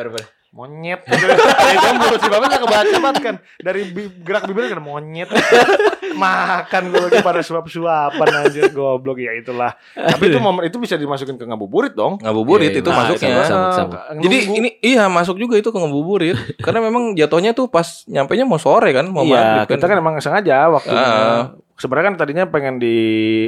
Monyet. 0.49 1.05
Itu 1.77 1.87
mulut 1.95 2.19
si 2.19 2.27
bapak 2.27 2.47
nggak 2.49 2.63
kebaca 2.63 2.97
banget 2.99 3.21
kan. 3.21 3.35
Dari 3.59 3.81
bi- 3.85 4.13
gerak 4.19 4.49
bibirnya 4.49 4.73
kan 4.73 4.83
monyet. 4.83 5.29
Makan 6.09 6.83
gue 6.89 7.01
lagi 7.05 7.21
pada 7.21 7.45
suap-suapan 7.45 8.29
aja 8.43 8.63
goblok 8.69 9.21
ya 9.21 9.37
itulah. 9.37 9.77
Tapi 9.93 10.33
itu 10.33 10.41
momen 10.41 10.65
itu 10.65 10.81
bisa 10.81 10.97
dimasukin 10.97 11.37
ke 11.37 11.45
ngabuburit 11.45 11.93
dong. 11.93 12.17
Ngabuburit 12.19 12.73
Iya, 12.73 12.81
itu 12.81 12.89
iya, 12.89 12.97
masuknya. 12.97 13.29
sama, 13.29 13.45
sama, 13.45 13.69
sama. 13.71 13.99
Nunggu. 14.11 14.23
Jadi 14.25 14.37
ini 14.51 14.69
iya 14.81 15.05
masuk 15.07 15.37
juga 15.37 15.55
itu 15.55 15.69
ke 15.69 15.77
ngabuburit 15.77 16.37
karena 16.65 16.81
memang 16.81 17.13
jatuhnya 17.13 17.53
tuh 17.53 17.69
pas 17.69 17.85
nyampenya 18.07 18.43
mau 18.43 18.57
sore 18.57 18.91
kan 18.91 19.05
mau 19.05 19.23
Iya, 19.23 19.37
maghrib 19.63 19.77
kita 19.77 19.85
kan 19.85 19.97
emang 19.97 20.15
sengaja 20.19 20.73
waktunya. 20.73 21.05
Ah. 21.05 21.43
Sebenarnya 21.77 22.11
kan 22.11 22.17
tadinya 22.19 22.45
pengen 22.45 22.83
di 22.83 22.97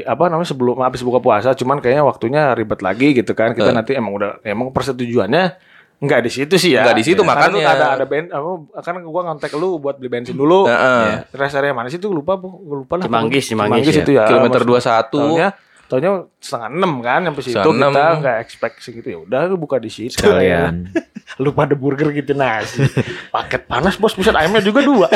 apa 0.04 0.28
namanya 0.28 0.46
sebelum 0.46 0.78
habis 0.78 1.00
buka 1.00 1.18
puasa, 1.18 1.50
cuman 1.50 1.80
kayaknya 1.80 2.04
waktunya 2.04 2.42
ribet 2.52 2.78
lagi 2.78 3.10
gitu 3.10 3.32
kan. 3.32 3.50
Kita 3.50 3.66
Eh. 3.66 3.74
nanti 3.74 3.92
emang 3.92 4.14
udah 4.14 4.38
emang 4.44 4.70
persetujuannya 4.70 5.69
nggak 6.00 6.20
di 6.20 6.30
situ 6.32 6.54
sih 6.56 6.72
ya. 6.72 6.82
Nggak 6.82 6.96
di 6.96 7.04
situ, 7.04 7.20
Karena 7.20 7.36
makanya. 7.36 7.52
tuh 7.52 7.70
ada 7.70 7.86
ada 7.92 8.04
ben, 8.04 8.24
apa, 8.26 8.48
kan 8.80 8.94
gua 8.98 9.20
ngontek 9.22 9.52
lu 9.54 9.76
buat 9.76 9.96
beli 9.96 10.08
bensin 10.08 10.32
dulu. 10.32 10.64
Heeh. 10.64 11.28
Rest 11.30 11.54
area 11.54 11.70
mana 11.70 11.86
sih 11.86 11.96
tuh 11.96 12.08
lupa 12.08 12.34
bu, 12.34 12.48
gua 12.58 12.76
lupa 12.80 12.94
lah. 12.96 13.04
Cimanggis, 13.04 13.44
Cimanggis 13.46 13.92
ya. 13.92 14.02
itu 14.02 14.12
ya. 14.12 14.24
Kilometer 14.24 14.64
Maksud- 14.64 14.80
21. 14.80 15.12
Taunya, 15.12 15.48
taunya 15.86 16.10
setengah 16.38 16.68
enam 16.72 16.92
kan 16.98 17.20
sampai 17.22 17.42
situ 17.42 17.52
Setengah 17.52 17.76
kita 17.86 18.00
enam. 18.00 18.14
nggak 18.18 18.36
expect 18.40 18.76
segitu 18.80 19.08
ya 19.10 19.18
udah 19.20 19.40
lu 19.44 19.56
buka 19.56 19.76
di 19.76 19.90
situ. 19.92 20.16
Sekalian. 20.16 20.88
lu 21.42 21.52
pada 21.52 21.74
burger 21.74 22.08
gitu 22.10 22.32
nasi. 22.32 22.80
Paket 23.28 23.64
panas 23.64 23.94
bos, 23.94 24.12
buset 24.12 24.32
ayamnya 24.32 24.58
juga 24.60 24.80
dua. 24.80 25.06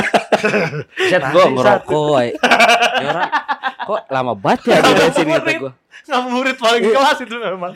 Set 1.11 1.25
gua 1.27 1.49
ngerokok. 1.49 2.13
orang 3.01 3.29
kok 3.85 4.01
lama 4.09 4.33
banget 4.33 4.61
ya 4.69 4.79
di 4.81 4.93
bensin 4.93 5.27
kata 5.29 5.51
gua. 5.59 5.73
Ngabuburit 6.05 6.57
paling 6.57 6.83
kelas 6.87 7.19
itu 7.19 7.35
memang. 7.35 7.73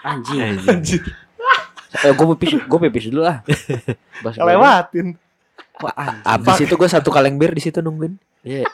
Anjing. 0.00 0.56
Eh, 1.88 2.12
gue 2.12 2.26
pipis, 2.36 2.60
gue 2.60 2.78
pipis 2.84 3.04
dulu 3.08 3.24
ah. 3.24 3.40
Bas- 4.24 4.36
Lewatin. 4.36 5.16
Wah. 5.78 6.20
Abis 6.22 6.66
itu 6.66 6.74
gue 6.74 6.88
satu 6.88 7.08
kaleng 7.08 7.36
bir 7.36 7.50
di 7.50 7.60
situ 7.60 7.78
nungguin. 7.78 8.18
Iya. 8.42 8.66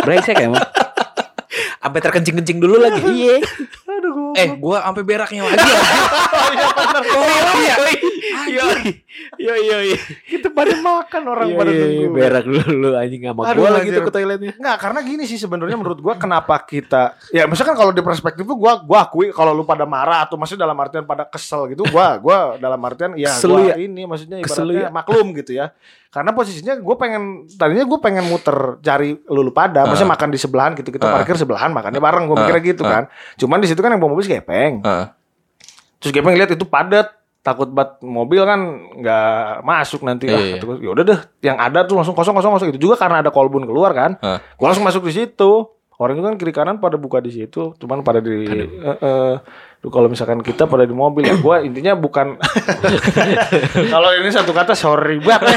Brengsek 0.00 0.38
emang. 0.40 0.62
Sampai 1.76 2.00
terkencing-kencing 2.00 2.58
dulu 2.58 2.78
lagi. 2.78 3.02
Iya. 3.04 3.36
Gua. 4.36 4.44
Eh, 4.44 4.48
gua 4.60 4.78
sampai 4.84 5.02
beraknya 5.02 5.40
lagi. 5.48 5.56
Oh 6.36 6.52
iya 6.52 6.68
benar. 6.68 7.02
Oh 7.16 7.56
iya. 7.58 7.76
Iya. 8.46 8.64
Iya 9.40 9.54
iya 9.56 9.78
iya. 9.92 9.98
Kita 10.28 10.52
pada 10.52 10.76
makan 10.78 11.22
orang 11.26 11.48
pada 11.56 11.70
nunggu. 11.72 12.12
Berak 12.12 12.44
dulu 12.44 12.88
anjing 12.94 13.22
sama 13.24 13.40
Aduh, 13.48 13.60
gue 13.64 13.70
lagi 13.72 13.88
tuh 13.90 14.02
ke 14.04 14.12
toiletnya. 14.12 14.52
Enggak, 14.60 14.76
karena 14.78 15.00
gini 15.02 15.24
sih 15.24 15.38
sebenarnya 15.40 15.76
menurut 15.80 15.98
gua 15.98 16.14
kenapa 16.20 16.54
kita 16.62 17.16
ya 17.32 17.48
misalkan 17.48 17.74
kalau 17.74 17.90
di 17.90 18.04
perspektif 18.04 18.44
tuh 18.44 18.56
gua 18.56 18.78
gua 18.84 19.08
akui 19.08 19.32
kalau 19.32 19.56
lu 19.56 19.64
pada 19.64 19.88
marah 19.88 20.22
atau 20.28 20.36
maksudnya 20.36 20.68
dalam 20.68 20.76
artian 20.78 21.04
pada 21.08 21.24
kesel 21.26 21.72
gitu 21.72 21.82
gua 21.88 22.20
gua 22.20 22.60
dalam 22.60 22.78
artian 22.84 23.16
ya 23.16 23.32
gua 23.42 23.72
ya? 23.72 23.76
ini 23.80 24.04
maksudnya 24.04 24.36
ibaratnya 24.40 24.86
ya? 24.86 24.90
maklum 24.92 25.26
gitu 25.34 25.52
ya. 25.56 25.72
Karena 26.08 26.32
posisinya 26.32 26.74
gua 26.76 26.96
pengen 26.96 27.22
tadinya 27.50 27.82
gua 27.82 27.98
pengen 27.98 28.24
muter 28.24 28.54
cari 28.80 29.14
lu, 29.26 29.40
lu 29.40 29.50
pada 29.50 29.84
maksudnya 29.84 30.10
makan 30.10 30.28
di 30.28 30.38
sebelahan 30.38 30.72
gitu 30.72 30.88
kita 30.88 31.04
Ah. 31.04 31.12
parkir 31.14 31.34
sebelahan 31.34 31.70
makannya 31.70 31.98
bareng 31.98 32.24
gua 32.24 32.34
Ah, 32.34 32.40
mikirnya 32.42 32.62
gitu 32.64 32.82
ah. 32.82 32.90
kan. 32.90 33.02
Cuman 33.36 33.58
di 33.58 33.68
situ 33.68 33.78
kan 33.78 33.90
yang 33.90 33.98
bawa 33.98 34.12
mobil 34.12 34.24
si 34.24 34.32
Gepeng. 34.32 34.80
Heeh. 34.80 35.06
Terus 35.98 36.12
Gepeng 36.12 36.34
lihat 36.34 36.50
itu 36.50 36.64
padat, 36.64 37.08
takut 37.40 37.68
banget 37.68 38.00
mobil 38.00 38.42
kan 38.42 38.60
nggak 38.96 39.30
masuk 39.62 40.02
nanti 40.02 40.26
lah. 40.26 40.36
Iya, 40.36 40.46
iya. 40.46 40.54
Kata 40.56 40.64
gua, 40.64 40.76
Ya 40.78 40.90
udah 40.90 41.04
deh, 41.04 41.18
yang 41.42 41.56
ada 41.56 41.84
tuh 41.84 41.94
langsung 41.94 42.12
kosong 42.12 42.34
kosong 42.34 42.52
kosong 42.54 42.68
itu 42.70 42.80
juga 42.80 42.96
karena 42.96 43.20
ada 43.20 43.30
kolbun 43.30 43.64
keluar 43.64 43.92
kan. 43.92 44.18
Heeh. 44.18 44.38
Gua 44.56 44.66
langsung 44.70 44.82
masuk 44.82 45.04
di 45.04 45.14
situ. 45.14 45.52
Orang 45.96 46.20
itu 46.20 46.24
kan 46.24 46.36
kiri 46.36 46.52
kanan 46.52 46.76
pada 46.76 47.00
buka 47.00 47.24
di 47.24 47.32
situ, 47.32 47.72
cuman 47.80 48.04
pada 48.04 48.20
di 48.20 48.44
eh, 48.44 48.68
eh, 48.84 49.34
tuh 49.80 49.88
kalau 49.88 50.12
misalkan 50.12 50.44
kita 50.44 50.68
pada 50.68 50.84
di 50.84 50.92
mobil 50.92 51.24
ya 51.24 51.40
gua 51.40 51.64
intinya 51.64 51.96
bukan 51.96 52.36
kalau 53.96 54.12
ini 54.12 54.28
satu 54.28 54.52
kata 54.52 54.76
sorry 54.76 55.16
banget. 55.24 55.56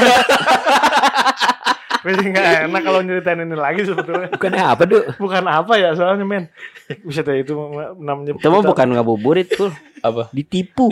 Jadi 2.00 2.32
nggak 2.32 2.72
enak 2.72 2.80
kalau 2.80 3.00
nyeritain 3.04 3.44
ini 3.44 3.52
lagi 3.52 3.84
sebetulnya. 3.84 4.32
Bukannya 4.32 4.64
apa 4.64 4.82
tuh? 4.88 5.04
Bukan 5.20 5.44
apa 5.44 5.76
ya 5.76 5.92
soalnya 5.92 6.24
men. 6.24 6.48
Bisa 7.04 7.20
ya 7.20 7.44
itu 7.44 7.52
namanya. 8.00 8.32
Itu 8.40 8.48
mah 8.48 8.64
kita- 8.64 8.70
bukan 8.72 8.86
ngabuburit 8.96 9.52
tuh. 9.52 9.68
Apa? 10.00 10.32
Ditipu. 10.32 10.88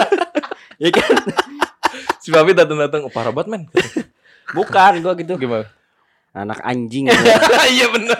ya 0.82 0.88
kan? 0.88 1.12
Si 2.16 2.32
Babi 2.32 2.56
datang-datang, 2.56 3.04
oh, 3.04 3.12
parah 3.12 3.28
banget 3.28 3.52
men. 3.52 3.62
Bukan 4.56 5.04
gua 5.04 5.12
gitu. 5.20 5.36
Gimana? 5.36 5.68
Anak 6.32 6.64
anjing. 6.64 7.12
Iya 7.68 7.92
bener. 7.92 8.16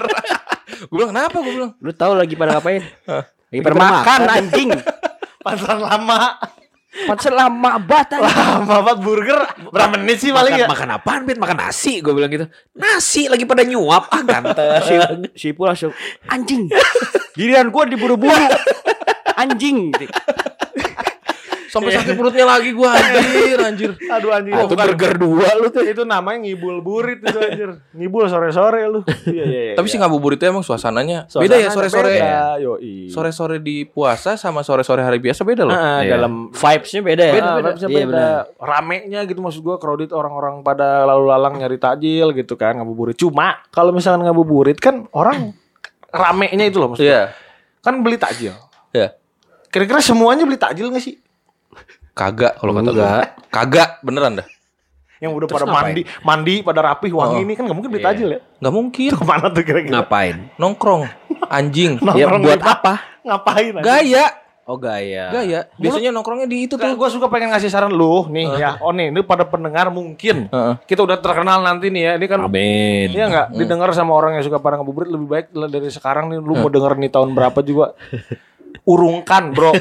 Gue 0.92 0.96
bilang 1.00 1.16
kenapa? 1.16 1.37
Gue 1.40 1.52
bilang. 1.56 1.72
Lu 1.80 1.92
tahu 1.96 2.12
lagi 2.12 2.37
pada 2.37 2.61
ngapain? 2.61 2.84
Lagi 3.52 3.61
pada 3.64 3.76
makan 3.80 4.20
anjing. 4.28 4.70
Pantesan 5.44 5.80
lama. 5.80 6.37
Pantesan 7.08 7.32
lama 7.32 7.70
banget 7.80 8.20
anjing. 8.20 8.37
Lama 8.37 8.76
banget 8.84 8.99
burger. 9.00 9.40
Berapa 9.72 9.96
menit 9.96 10.20
sih 10.20 10.28
paling 10.28 10.52
Makan, 10.52 10.64
ya? 10.64 10.68
makan 10.68 10.88
apaan, 11.00 11.20
Bet? 11.25 11.40
Makan 11.40 11.56
nasi. 11.56 12.04
Gue 12.04 12.12
bilang 12.12 12.28
gitu. 12.28 12.44
Nasi 12.76 13.32
lagi 13.32 13.49
pada 13.49 13.64
nyuap. 13.64 14.12
Ah, 14.12 14.20
ganteng. 14.20 14.84
si 15.40 15.56
langsung 15.56 15.96
anjing. 16.28 16.68
Giliran 17.32 17.72
gua 17.72 17.88
diburu-buru. 17.88 18.44
Anjing. 19.32 19.96
Sampai 21.73 21.88
sakit 21.88 22.12
perutnya 22.12 22.45
lagi 22.45 22.69
gue 22.69 22.85
anjir, 22.85 23.57
anjir. 23.59 23.91
Aduh 24.14 24.29
anjing. 24.29 24.52
Itu 24.52 24.69
Bukan- 24.69 24.93
burger 24.93 25.12
dua 25.17 25.49
lu 25.57 25.67
tuh. 25.67 25.81
itu 25.83 26.05
namanya 26.05 26.45
ngibul 26.45 26.85
burit 26.85 27.25
itu 27.25 27.33
anjir. 27.35 27.81
Ngibul 27.91 28.29
sore-sore 28.29 28.85
lu. 28.87 29.00
Iya 29.25 29.43
iya. 29.43 29.61
iya. 29.64 29.75
Tapi 29.75 29.88
si 29.88 29.97
ngabuburit 29.97 30.37
itu 30.37 30.45
emang 30.45 30.61
suasananya 30.61 31.33
beda 31.33 31.57
ya 31.57 31.73
sore-sore. 31.73 32.12
beda, 32.12 32.61
yoi. 32.61 33.09
Sore-sore 33.09 33.57
di 33.59 33.83
puasa 33.83 34.37
sama 34.37 34.61
sore-sore 34.61 35.00
hari 35.00 35.17
biasa 35.17 35.43
beda 35.43 35.64
loh. 35.64 35.73
Ah, 35.73 36.05
Iya. 36.05 36.21
dalam 36.21 36.52
Vibes-nya 36.52 37.00
beda 37.00 37.23
ya. 37.23 37.33
beda, 37.33 37.50
vibes-nya 37.57 37.88
Iya, 37.88 37.97
beda. 37.97 38.09
benar. 38.12 38.41
Ramenya 38.61 39.21
gitu 39.25 39.41
maksud 39.41 39.61
gua 39.62 39.76
crowded 39.76 40.12
orang-orang 40.12 40.61
pada 40.61 41.02
lalu 41.05 41.25
lalang 41.26 41.57
nyari 41.57 41.81
takjil 41.81 42.37
gitu 42.37 42.52
kan 42.55 42.76
ngabuburit. 42.76 43.17
Cuma 43.17 43.64
kalau 43.69 43.91
misalkan 43.91 44.29
ngabuburit 44.29 44.76
kan 44.76 45.09
orang 45.11 45.57
ramenya 46.11 46.69
itu 46.69 46.76
loh 46.76 46.93
maksudnya. 46.93 47.33
Iya. 47.33 47.81
Kan 47.81 48.05
beli 48.05 48.21
takjil. 48.21 48.52
Iya. 48.93 49.17
Kira-kira 49.67 49.99
semuanya 49.99 50.45
beli 50.45 50.61
takjil 50.61 50.87
gak 50.87 51.00
sih? 51.00 51.17
Kagak 52.12 52.52
kalau 52.57 52.73
kata 52.73 52.88
gue. 52.88 52.99
Enggak. 52.99 53.26
Kagak, 53.49 53.90
beneran 54.00 54.33
dah. 54.37 54.47
Yang 55.16 55.33
udah 55.33 55.47
Terus 55.47 55.54
pada 55.54 55.66
ngapain? 55.66 55.85
mandi, 55.87 56.02
mandi 56.21 56.54
pada 56.61 56.81
rapih 56.83 57.11
wangi 57.14 57.38
Oh. 57.38 57.45
ini 57.47 57.52
kan 57.54 57.62
gak 57.64 57.76
mungkin 57.78 57.90
beli 57.90 58.02
Iya. 58.02 58.26
ya. 58.26 58.38
Nggak 58.59 58.75
mungkin. 58.75 59.11
Ke 59.16 59.25
mana 59.25 59.47
tuh 59.49 59.62
kira-kira? 59.62 59.92
Ngapain? 59.97 60.37
Nongkrong. 60.57 61.02
Anjing. 61.49 61.92
Ya 62.19 62.26
Nongkrong 62.26 62.42
buat 62.42 62.59
di- 62.59 62.66
apa? 62.66 62.92
Ngapain? 63.23 63.73
anjing? 63.73 63.87
Gaya. 63.87 64.26
Oh 64.62 64.78
gaya. 64.78 65.26
Gaya. 65.33 65.66
Biasanya 65.75 66.11
nongkrongnya 66.11 66.47
di 66.47 66.66
itu 66.66 66.75
Tuh, 66.75 66.95
gue 66.95 67.09
suka 67.11 67.26
pengen 67.26 67.50
ngasih 67.50 67.66
saran 67.66 67.90
lu 67.90 68.31
nih 68.31 68.47
ya. 68.57 68.78
Oh 68.78 68.90
nih, 68.90 69.11
ini 69.11 69.21
pada 69.21 69.42
pendengar 69.42 69.90
mungkin 69.90 70.47
Heeh. 70.49 70.75
kita 70.87 71.02
udah 71.02 71.19
terkenal 71.19 71.59
nanti 71.61 71.90
nih 71.90 72.02
ya. 72.04 72.12
Ini 72.14 72.26
kan 72.26 72.38
Amin. 72.42 73.11
Iya 73.11 73.26
nggak 73.26 73.47
didengar 73.57 73.90
sama 73.90 74.12
orang 74.12 74.38
yang 74.38 74.45
suka 74.45 74.59
pada 74.59 74.76
ngabuburit 74.76 75.11
lebih 75.11 75.26
baik 75.28 75.47
lah 75.52 75.66
dari 75.66 75.87
sekarang 75.88 76.31
nih 76.31 76.38
lu 76.38 76.54
mau 76.57 76.69
denger 76.69 76.95
nih 76.95 77.11
tahun 77.11 77.31
berapa 77.33 77.59
juga 77.61 77.99
urungkan 78.85 79.50
bro 79.50 79.75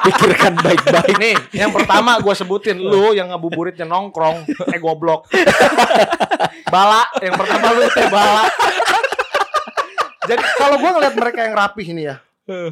Pikirkan 0.00 0.54
baik-baik. 0.56 1.16
nih 1.16 1.34
yang 1.52 1.70
pertama 1.70 2.18
gue 2.18 2.30
sebutin 2.32 2.76
lu 2.76 3.10
yang 3.10 3.28
ngabuburitnya 3.28 3.82
nongkrong 3.82 4.42
eh 4.68 4.78
goblok 4.78 5.26
bala 6.66 7.02
yang 7.18 7.34
pertama 7.34 7.66
lu 7.72 7.82
teh 7.88 8.06
bala 8.06 8.44
jadi 10.22 10.42
kalau 10.54 10.76
gue 10.76 10.90
ngeliat 10.90 11.14
mereka 11.14 11.38
yang 11.42 11.54
rapih 11.54 11.88
nih 11.90 12.06
ya 12.06 12.16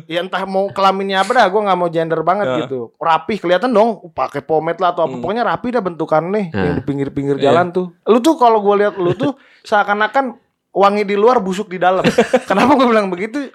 Ya 0.08 0.24
entah 0.24 0.40
mau 0.46 0.72
kelaminnya 0.72 1.20
apa 1.20 1.36
dah, 1.36 1.46
gue 1.46 1.60
nggak 1.60 1.76
mau 1.76 1.92
gender 1.92 2.24
banget 2.24 2.48
Ya. 2.48 2.56
gitu. 2.64 2.96
Rapih 2.96 3.36
kelihatan 3.36 3.68
dong, 3.68 4.08
pakai 4.08 4.40
pomade 4.40 4.80
lah 4.80 4.96
atau 4.96 5.04
apa. 5.04 5.12
Hmm. 5.12 5.20
Pokoknya 5.20 5.44
rapi 5.44 5.68
dah 5.68 5.84
bentukan 5.84 6.24
nih, 6.26 6.48
Hmm. 6.48 6.64
yang 6.64 6.72
di 6.72 6.82
pinggir-pinggir 6.82 7.36
Iya. 7.36 7.52
jalan 7.52 7.76
tuh. 7.76 7.92
Lu 8.08 8.24
tuh 8.24 8.40
kalau 8.40 8.64
gue 8.64 8.72
lihat 8.80 8.96
lu 8.96 9.12
tuh 9.12 9.36
seakan-akan 9.60 10.32
wangi 10.72 11.04
di 11.04 11.12
luar 11.12 11.44
busuk 11.44 11.68
di 11.68 11.76
dalam. 11.76 12.00
Kenapa 12.48 12.72
gue 12.72 12.88
bilang 12.88 13.12
begitu? 13.12 13.52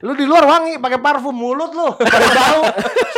Lu 0.00 0.16
di 0.16 0.24
luar 0.24 0.48
wangi 0.48 0.80
pakai 0.80 0.96
parfum 0.96 1.36
mulut 1.36 1.76
lu 1.76 1.92
pada 2.00 2.26
bau. 2.32 2.62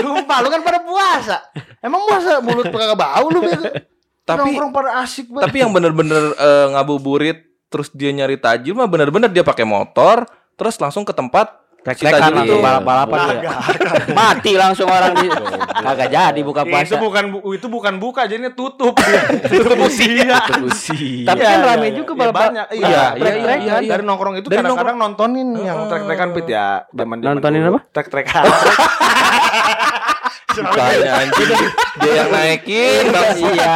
Sumpah 0.03 0.39
lu 0.43 0.49
kan 0.51 0.63
pada 0.67 0.83
puasa. 0.83 1.37
Emang 1.79 2.03
puasa 2.11 2.43
mulut 2.43 2.67
kagak 2.67 2.99
bau 2.99 3.27
lu 3.31 3.39
bego? 3.39 3.71
Tapi 4.23 4.55
Nongkrong 4.55 4.71
pada 4.75 4.91
asik 5.03 5.31
banget. 5.31 5.51
tapi 5.51 5.57
yang 5.63 5.71
bener-bener 5.75 6.35
eh, 6.35 6.67
ngabuburit 6.75 7.43
terus 7.71 7.91
dia 7.91 8.11
nyari 8.15 8.39
tajil 8.39 8.75
mah 8.75 8.87
bener-bener 8.87 9.27
dia 9.31 9.43
pakai 9.43 9.67
motor 9.67 10.27
terus 10.55 10.79
langsung 10.79 11.03
ke 11.03 11.11
tempat 11.11 11.62
langsung 11.83 12.47
itu. 12.47 12.57
balap-balapan 12.59 13.19
dia. 13.35 13.51
Mati 14.19 14.53
langsung 14.55 14.87
orang 14.87 15.13
di 15.15 15.27
kagak 15.75 16.09
jadi 16.09 16.41
buka 16.41 16.63
itu 16.63 16.71
puasa. 16.71 16.95
bukan 16.97 17.25
bu- 17.29 17.53
itu 17.53 17.67
bukan 17.67 17.95
buka 17.99 18.21
jadinya 18.25 18.51
tutup 18.51 18.95
tutup 19.51 19.79
usia 19.83 20.39
Terusi. 20.47 21.27
Tapi 21.27 21.43
Iya, 21.43 21.49
kan 21.49 21.59
iya, 21.59 21.69
rame 21.69 21.87
iya. 21.87 21.97
juga 21.97 22.13
balap 22.15 22.35
banyak. 22.37 22.67
Iya, 22.71 22.87
Iya, 22.87 23.03
iya, 23.19 23.55
iya, 23.59 23.75
iya. 23.83 23.91
Dari 23.91 24.05
nongkrong 24.05 24.35
itu 24.37 24.47
Dari 24.47 24.63
kadang-kadang 24.63 24.97
nontonin 24.97 25.49
yang 25.57 25.75
Heeh. 25.77 25.91
trek-trekan 25.91 26.29
pit 26.31 26.47
ya. 26.47 26.87
Zaman 26.89 27.19
Nontonin 27.19 27.63
apa? 27.67 27.81
Trek-trekan. 27.91 28.45
Bukannya 30.55 31.11
anjing. 31.11 31.49
Dia 31.99 32.13
yang 32.15 32.31
naikin 32.31 33.05
bang. 33.09 33.29
Iya. 33.39 33.75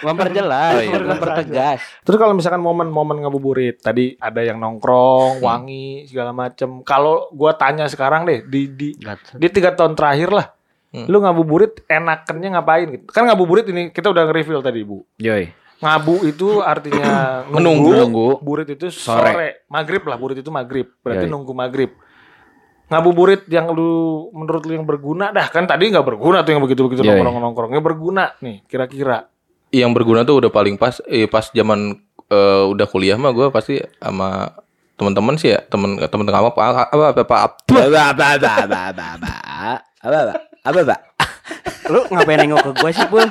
Memperjelas, 0.00 0.74
Oh, 0.74 0.82
iya. 0.82 0.98
mempertegas. 0.98 1.80
Terus 2.02 2.16
kalau 2.16 2.32
misalkan 2.32 2.60
momen-momen 2.60 3.20
ngabuburit, 3.20 3.78
tadi 3.78 4.16
ada 4.16 4.40
yang 4.40 4.56
nongkrong, 4.56 5.40
wangi 5.40 6.06
segala 6.06 6.32
macem. 6.32 6.80
Kalau 6.82 7.28
gua 7.30 7.52
tanya 7.52 7.86
sekarang 7.86 8.24
deh 8.24 8.44
di 8.44 8.68
di 8.68 8.88
di 9.34 9.46
tiga 9.48 9.72
tahun 9.72 9.92
terakhir 9.92 10.30
lah, 10.30 10.46
Hmm. 10.88 11.04
lu 11.04 11.20
ngabuburit 11.20 11.84
enakennya 11.84 12.56
ngapain 12.56 12.88
gitu? 12.88 13.04
Kan 13.12 13.28
ngabuburit 13.28 13.68
ini 13.68 13.92
kita 13.92 14.08
udah 14.08 14.24
nge-reveal 14.24 14.64
tadi 14.64 14.80
bu. 14.80 15.04
Yoi. 15.20 15.52
Ngabu 15.78 16.26
itu 16.26 16.58
artinya 16.58 17.44
Menunggu. 17.46 17.94
Menunggu. 17.94 18.28
Burit 18.42 18.66
itu 18.66 18.90
sore. 18.90 19.30
Sore. 19.30 19.48
Maghrib 19.70 20.02
lah, 20.02 20.18
burit 20.18 20.40
itu 20.40 20.50
maghrib. 20.50 20.90
Berarti 21.04 21.28
Yoi. 21.28 21.30
nunggu 21.30 21.52
maghrib. 21.54 21.92
Ngabuburit 22.88 23.44
yang 23.52 23.68
lu 23.76 24.28
menurut 24.32 24.64
lu 24.64 24.72
yang 24.80 24.88
berguna 24.88 25.28
dah 25.28 25.52
kan 25.52 25.68
tadi 25.68 25.92
nggak 25.92 26.04
berguna 26.04 26.40
tuh 26.40 26.56
yang 26.56 26.62
begitu-begitu 26.64 27.04
Yoi. 27.04 27.20
nongkrong-nongkrong. 27.20 27.70
Yang 27.76 27.84
berguna 27.84 28.24
nih 28.40 28.64
kira-kira. 28.64 29.28
Yang 29.68 29.90
berguna 29.92 30.24
tuh 30.24 30.40
udah 30.40 30.50
paling 30.52 30.80
pas. 30.80 31.00
Eh, 31.04 31.28
pas 31.28 31.52
zaman 31.52 32.00
eh, 32.32 32.64
udah 32.64 32.86
kuliah 32.88 33.20
mah 33.20 33.36
gue 33.36 33.52
pasti 33.52 33.76
sama 34.00 34.56
teman-teman 34.98 35.38
sih 35.38 35.54
ya 35.54 35.62
temen 35.62 35.94
temen 36.10 36.26
kamu 36.26 36.50
apa 36.50 36.60
apa 36.64 36.82
apa, 36.90 37.04
apa, 37.14 37.22
apa. 37.22 37.36
Apa 37.70 37.82
apa 37.86 38.00
apa 38.02 38.26
apa 38.26 38.50
apa 38.66 38.78
apa 38.88 39.04
apa 39.04 39.32
apa 40.02 40.32
apa 40.64 40.80
apa 40.82 40.96
Lu 41.88 42.04
ngapain 42.12 42.38
nengok 42.44 42.60
ke 42.60 42.70
gua 42.76 42.90
sih, 42.92 43.06
Pul? 43.08 43.24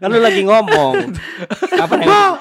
Kan 0.00 0.08
lu 0.08 0.20
lagi 0.20 0.42
ngomong. 0.44 0.92
Apa 1.76 1.94
nengok? 2.00 2.32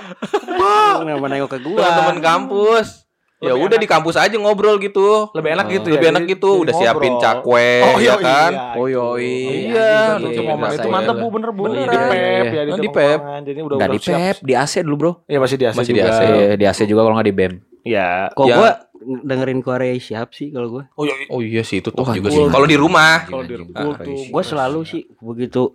Kenapa 1.04 1.28
nengok 1.28 1.52
ke 1.52 1.60
gua? 1.60 1.80
teman-teman 1.84 2.18
kampus. 2.24 3.03
Ya 3.44 3.52
Lebih 3.52 3.60
udah 3.62 3.76
enak. 3.76 3.84
di 3.84 3.88
kampus 3.90 4.16
aja 4.16 4.36
ngobrol 4.36 4.80
gitu. 4.80 5.28
Lebih 5.30 5.50
enak 5.52 5.66
gitu 5.68 5.88
ya, 5.88 5.94
Lebih 5.94 6.08
enak 6.10 6.24
gitu. 6.26 6.50
jadi 6.50 6.64
Udah 6.64 6.74
siapin 6.74 7.12
ngobrol. 7.12 7.20
cakwe 7.20 7.70
Oh, 7.84 7.96
ya 7.96 8.00
iya, 8.00 8.14
kan. 8.18 8.52
iya. 8.54 8.64
oh 8.74 8.86
yoi 8.88 9.36
Iya, 9.68 9.92
Itu 10.16 10.32
iya, 10.34 10.42
momen 10.46 10.64
iya, 10.64 10.74
itu 10.74 10.88
iya. 10.88 10.94
mantap 10.94 11.16
bu 11.18 11.28
bener 11.30 11.50
bu 11.52 11.64
di 11.66 11.84
pep 11.84 11.92
Iya, 11.92 12.00
ya 12.08 12.24
iya. 12.24 12.64
di, 12.64 12.72
Oh, 12.72 12.78
di 12.78 12.88
tempat 12.88 12.96
pep. 12.96 13.20
jadi 13.44 13.60
udah 13.60 13.76
nggak 13.76 13.84
udah 13.84 13.88
di 13.90 14.00
pep 14.02 14.36
di 14.40 14.54
AC 14.54 14.74
dulu 14.80 14.96
bro 14.96 15.12
Iya 15.26 15.38
masih 15.38 15.58
di 15.58 15.66
AC 15.66 15.76
Masih 15.76 15.92
di. 15.92 16.00
AC. 16.00 16.22
Di 16.56 16.66
AC 16.66 16.80
juga 16.86 17.02
kalau 17.02 17.16
nggak 17.16 17.28
di 17.28 17.36
bem 17.36 17.54
Iya. 17.84 18.08
Kok 18.32 18.46
Ya. 18.46 18.56
gua 18.56 18.70
dengerin 19.04 19.60
Korea 19.60 19.92
siap 19.98 20.32
sih 20.32 20.48
kalau 20.48 20.72
gua. 20.72 20.84
Oh 20.94 21.04
iya. 21.04 21.14
Oh 21.28 21.40
iya 21.40 21.62
sih 21.62 21.78
itu 21.78 21.92
tuh 21.92 22.08
juga 22.08 22.28
sih. 22.30 22.40
Kalau 22.48 22.64
di 22.64 22.80
rumah. 22.80 23.28
Kalau 23.28 23.44
di 23.44 23.54
Rukul 23.54 23.76
anjing. 23.92 24.00
tuh 24.00 24.32
Gua 24.32 24.40
selalu 24.42 24.80
sih 24.84 25.04
begitu 25.20 25.68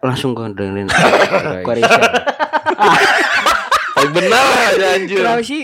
langsung 0.00 0.34
gua 0.34 0.50
dengerin. 0.50 0.90
Korea 1.62 1.86
siap. 1.86 2.12
Benar 4.10 4.44
aja 4.68 4.86
anjir. 4.92 5.18
Kenapa 5.18 5.42
sih? 5.42 5.62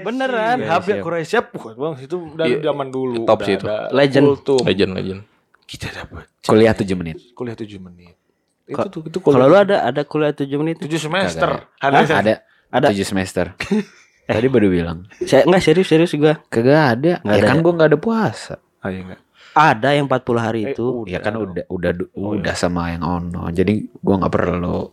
Beneran. 0.00 0.56
Iya. 0.58 0.98
Korea 0.98 1.22
siap, 1.22 1.54
wah 1.54 1.70
bang 1.72 1.94
itu 2.00 2.16
dari 2.34 2.52
Iya. 2.56 2.62
zaman 2.66 2.88
dulu. 2.88 3.22
Top 3.22 3.40
sih 3.40 3.54
itu. 3.54 3.64
ada 3.64 3.88
Legend. 3.90 4.24
kultum. 4.26 4.62
Legend 4.64 4.90
legend. 4.92 5.20
Kita 5.64 5.86
dapat 5.88 6.26
kuliah 6.40 6.72
7 6.72 6.92
menit 6.94 7.16
kuliah 7.32 7.54
7 7.54 7.78
menit. 7.78 8.16
Itu 8.64 8.74
Ko- 8.74 8.88
tuh 8.90 9.00
itu 9.02 9.18
Kalau 9.18 9.44
lu 9.44 9.54
ada 9.54 9.80
ada 9.82 10.02
kuliah 10.02 10.30
7 10.30 10.48
menit? 10.56 10.76
7 10.78 10.96
semester. 10.98 11.68
Ada 11.78 11.96
ada 12.00 12.14
ada 12.16 12.34
Ada. 12.70 12.86
7 12.90 13.00
semester 13.02 13.52
tadi 14.26 14.46
baru 14.46 14.66
bilang 14.66 15.04
Saya 15.20 15.44
enggak 15.44 15.62
serius 15.62 15.86
serius 15.86 16.12
gua. 16.14 16.40
kagak 16.46 16.74
ada 16.98 17.12
Nggak 17.20 17.28
ya 17.30 17.38
ada. 17.38 17.46
kan 17.46 17.56
gua 17.60 17.72
nggak 17.72 17.88
ada 17.88 17.98
puasa 17.98 18.54
Ah, 18.80 18.88
iya 18.88 19.00
enggak. 19.04 19.20
Ada 19.54 19.88
yang 19.94 20.04
40 20.04 20.40
hari 20.42 20.60
Eh, 20.62 20.72
itu. 20.72 20.84
udah. 21.00 21.06
ya 21.06 21.18
kan 21.20 21.34
udah 21.34 21.64
udah 21.66 21.90
Oh, 22.12 22.34
udah 22.34 22.54
sama 22.54 22.90
yang 22.90 23.02
ono 23.02 23.48
jadi 23.50 23.72
gua 23.96 24.14
nggak 24.18 24.32
perlu 24.32 24.90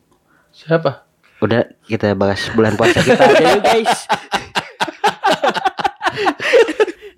Siapa? 0.49 0.91
Udah 1.39 1.63
kita 1.81 2.13
bahas 2.13 2.43
bulan 2.49 2.75
puasa 2.75 2.99
kita 2.99 3.17
aja 3.19 3.45
yuk 3.51 3.63
guys. 3.65 3.93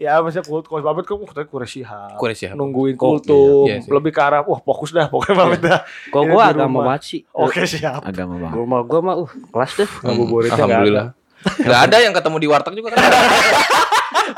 Ya 0.04 0.20
maksudnya 0.20 0.44
kult 0.44 0.66
kalau 0.66 0.84
Babet 0.84 1.06
kan 1.06 1.16
katanya 1.18 1.48
Korea 1.48 1.64
Sihab. 1.66 2.18
Korea 2.18 2.36
Sihab. 2.36 2.56
Nungguin 2.56 2.94
Kok- 2.94 3.24
kultum, 3.24 3.66
iya 3.66 3.80
sih. 3.80 3.88
lebih 3.88 4.12
ke 4.12 4.20
arah 4.20 4.44
wah 4.44 4.60
fokus 4.60 4.92
dah 4.92 5.08
pokoknya 5.08 5.36
Babet 5.38 5.60
dah. 5.62 5.80
Kok 6.10 6.24
gua 6.28 6.44
agama 6.46 6.80
banget 6.86 7.04
sih. 7.06 7.22
Oke 7.32 7.64
siap. 7.64 8.04
agama 8.04 8.36
banget 8.38 8.56
Rumah 8.58 8.80
gua 8.84 9.00
mah 9.02 9.16
uh 9.16 9.32
kelas 9.50 9.72
deh. 9.76 9.90
Ngabuburitnya 10.02 10.52
nggak 10.52 10.60
Alhamdulillah. 10.60 11.08
Gak 11.44 11.80
ada 11.82 11.98
yang 12.00 12.12
ketemu 12.12 12.38
di 12.38 12.48
warteg 12.48 12.74
juga 12.74 12.90
kan? 12.92 13.00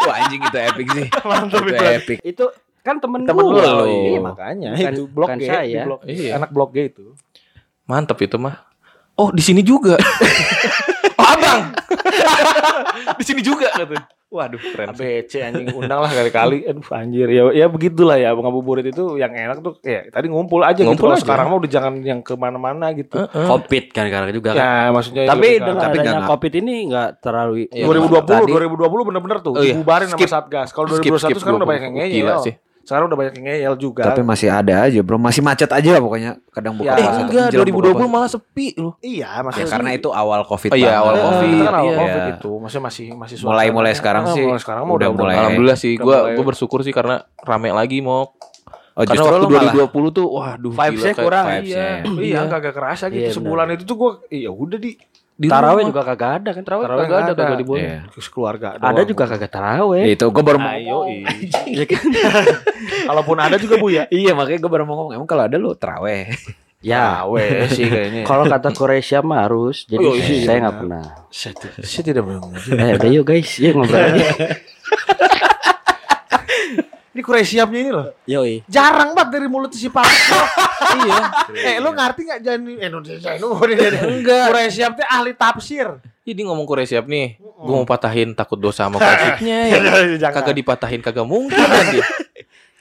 wah 0.02 0.16
anjing 0.20 0.42
itu 0.44 0.58
epic 0.60 0.86
sih 0.92 1.08
Mantap 1.30 1.62
itu 1.62 1.70
itu. 1.72 1.86
epic 1.96 2.18
Itu 2.24 2.46
kan 2.82 2.98
temen, 2.98 3.22
Temen 3.24 3.42
gua. 3.44 3.62
lu. 3.82 3.86
Iya 4.08 4.20
makanya 4.20 4.70
Bukan- 4.72 4.94
itu 4.94 5.04
blok 5.08 5.30
G, 5.32 5.44
saya. 5.44 5.66
di 5.66 5.78
blok 5.82 6.02
Iya. 6.06 6.32
anak 6.36 6.50
blok 6.50 6.70
G 6.72 6.78
itu. 6.88 7.06
Mantep 7.84 8.18
itu 8.20 8.38
mah. 8.38 8.56
Oh 9.16 9.30
di 9.30 9.40
sini 9.40 9.62
juga. 9.62 9.98
oh 11.20 11.26
abang. 11.28 11.74
di 13.16 13.24
sini 13.24 13.40
juga 13.40 13.70
kata. 13.72 14.15
Waduh 14.36 14.60
keren. 14.60 14.88
ABC 14.90 15.32
anjing 15.42 15.68
undang 15.72 16.00
lah 16.00 16.12
kali-kali. 16.12 16.58
Aduh 16.66 16.84
anjir 16.92 17.28
ya 17.28 17.44
ya 17.50 17.66
begitulah 17.66 18.16
ya 18.16 18.32
ngabuburit 18.32 18.86
itu 18.86 19.16
yang 19.16 19.32
enak 19.32 19.60
tuh 19.60 19.80
ya 19.80 20.06
tadi 20.06 20.28
ngumpul 20.28 20.60
aja 20.60 20.76
gitu. 20.76 20.86
Ngumpul 20.86 21.08
Kalau 21.08 21.16
aja. 21.16 21.24
sekarang 21.24 21.46
mah 21.48 21.58
udah 21.58 21.72
jangan 21.72 21.94
yang 22.02 22.20
ke 22.20 22.36
mana-mana 22.36 22.92
gitu. 22.92 23.16
Heeh. 23.16 23.48
Covid 23.48 23.86
kan 23.90 24.06
karena 24.08 24.30
juga 24.30 24.50
kan. 24.52 24.60
Ya 24.60 24.72
maksudnya 24.90 25.24
Tapi 25.26 25.48
dengan 25.56 25.76
tapi 25.80 25.98
adanya 25.98 26.12
nggak- 26.18 26.30
Covid 26.30 26.54
ini 26.54 26.74
enggak 26.86 27.10
terlalu 27.20 27.54
Iya, 27.68 27.86
2020 27.86 28.28
Tadi- 28.28 28.52
2020 28.52 29.08
bener-bener 29.08 29.38
tuh 29.40 29.54
Oh 29.54 29.62
iya. 29.62 29.72
dibubarin 29.72 30.08
sama 30.08 30.20
Skip. 30.20 30.30
Satgas. 30.30 30.70
Kalau 30.70 30.88
Skip, 30.92 31.08
2021 31.08 31.24
skip 31.24 31.38
sekarang 31.40 31.58
udah 31.58 31.68
banyak 31.68 31.84
yang 31.84 31.94
20. 31.94 32.02
ngeyel. 32.04 32.20
Gila 32.20 32.36
sih. 32.44 32.54
Sekarang 32.86 33.06
udah 33.08 33.18
banyak 33.18 33.34
yang 33.36 33.46
ngeyel 33.48 33.74
juga. 33.76 34.06
tapi 34.06 34.22
masih 34.22 34.48
ada 34.48 34.86
aja 34.86 35.00
bro 35.02 35.18
masih 35.18 35.42
macet 35.42 35.66
aja 35.68 35.98
pokoknya 35.98 36.38
kadang 36.48 36.74
buka 36.76 36.86
Ya, 36.86 36.94
Eh 36.94 37.02
puasa 37.02 37.10
tuh, 37.12 37.24
enggak 37.26 37.46
menjelang 37.50 37.66
buka 37.66 37.82
2020 37.82 37.98
puasa. 37.98 38.14
malah 38.14 38.30
sepi 38.30 38.68
loh. 38.76 38.94
iya, 39.00 39.28
ya 39.28 39.42
maksudnya 39.42 39.68
karena 39.68 39.90
itu 39.92 40.10
awal 40.12 40.42
covid 40.44 40.70
Oh, 40.70 40.78
iya, 40.78 40.86
banget. 40.86 41.02
awal 41.02 41.12
Eh, 41.12 41.24
Covid. 41.26 41.58
Kan 41.60 41.74
awal 41.76 41.84
Iya. 41.84 41.98
Covid 42.00 42.24
itu, 42.32 42.52
maksudnya 42.56 42.84
masih 42.86 43.06
masih 43.12 43.36
Mulai- 43.40 43.50
mulai 43.68 43.68
suasananya. 43.68 43.96
sekarang 43.98 44.24
Ah, 44.24 44.32
sih 44.32 44.44
mulai 44.46 44.62
sekarang 44.62 44.84
udah 44.86 44.94
udah 44.94 45.10
mulai. 45.12 45.36
Alhamdulillah 45.36 45.78
sih. 45.78 45.94
udah 45.98 46.20
Gua 46.32 46.46
bersyukur 46.46 46.80
sih 46.82 46.94
karena 46.94 47.16
rame 47.42 47.70
lagi 47.72 48.00
mau. 48.00 48.30
oh 48.88 49.04
karena 49.04 49.12
justru 49.12 49.28
waktu 49.28 49.42
lo 49.42 49.48
malah 49.50 49.74
2020 49.76 50.08
tuh 50.14 50.26
waduh 50.30 50.72
Vibes-nya 50.72 51.12
kayak- 51.12 51.20
kurang. 51.20 51.46
vibes-nya. 51.52 51.90
Iya. 52.06 52.22
Iya, 52.22 52.40
kagak 52.48 52.74
kerasa 52.74 53.06
gitu 53.10 53.20
Iya, 53.20 53.32
sebulan 53.34 53.68
itu 53.72 53.84
tuh 53.84 53.96
gua 53.96 54.12
iya 54.30 54.48
udah 54.48 54.78
di 54.78 54.96
Di 55.36 55.52
Taraweh 55.52 55.84
juga 55.84 56.00
kagak 56.02 56.32
ada 56.40 56.50
kan? 56.52 56.64
Taraweh 56.64 56.84
Taraweh 56.88 57.04
kagak 57.06 57.20
ada 57.20 57.34
kagak 57.36 57.60
diboleh. 57.60 57.84
Iya. 57.84 58.00
keluarga 58.26 58.68
Ada 58.80 59.02
juga 59.04 59.24
kagak 59.28 59.52
taraweh. 59.52 60.04
itu 60.08 60.26
gue 60.26 60.44
baru 60.44 60.58
mau 60.58 60.72
Ayo, 60.72 60.88
ngomong. 61.04 61.08
Ya 61.68 61.86
kan? 61.86 62.04
Kalaupun 63.12 63.38
ada 63.38 63.56
juga 63.58 63.76
Bu 63.76 63.88
ya. 63.90 64.08
iya 64.08 64.32
makanya 64.32 64.60
gue 64.60 64.72
baru 64.72 64.84
mau 64.84 64.96
ngomong 64.98 65.14
emang 65.14 65.28
kalau 65.28 65.44
ada 65.44 65.56
lu 65.56 65.76
teraweh 65.76 66.32
Ya, 66.80 67.26
weh 67.26 67.66
sih 67.68 67.90
kayaknya. 67.90 68.24
kalau 68.24 68.46
kata 68.46 68.70
Korea 68.70 69.02
mah 69.20 69.44
harus. 69.44 69.84
Jadi 69.84 70.00
Oh, 70.00 70.14
iya, 70.14 70.22
saya 70.22 70.54
iya, 70.54 70.62
nggak 70.62 70.76
benar. 70.78 71.02
pernah. 71.02 71.06
saya, 71.34 71.54
ti- 71.58 71.82
saya 71.82 72.04
tidak 72.06 72.24
mendengar. 72.24 72.62
Eh, 72.62 72.92
udah 72.94 73.10
yuk 73.10 73.26
guys, 73.26 73.52
yuk 73.58 73.74
ngobrol 73.74 74.06
aja. 74.06 74.28
Ini 77.16 77.24
Korea 77.24 77.48
siapnya 77.48 77.80
ini 77.80 77.92
loh. 77.96 78.12
Yoi. 78.28 78.68
Jarang 78.68 79.16
banget 79.16 79.40
dari 79.40 79.48
mulut 79.48 79.72
si 79.72 79.88
Pak. 79.88 80.04
iya. 81.00 81.24
Eh, 81.56 81.76
lu 81.80 81.96
ngerti 81.96 82.28
enggak 82.28 82.40
jadi 82.44 82.72
Indonesia 82.92 83.32
itu 83.32 83.48
Enggak. 84.04 84.52
Korea 84.52 84.68
siap 84.68 85.00
tuh 85.00 85.08
ahli 85.08 85.32
tafsir. 85.32 85.88
Jadi 86.28 86.42
ngomong 86.44 86.68
Korea 86.68 86.84
siap 86.84 87.08
nih. 87.08 87.40
Gua 87.40 87.80
mau 87.80 87.88
patahin 87.88 88.36
takut 88.36 88.60
dosa 88.60 88.92
sama 88.92 89.00
covidnya 89.00 89.58
ya. 89.72 90.28
Kagak 90.36 90.60
dipatahin 90.60 91.00
kagak 91.00 91.24
mungkin 91.24 91.56
kan 91.56 91.88
dia. 91.96 92.04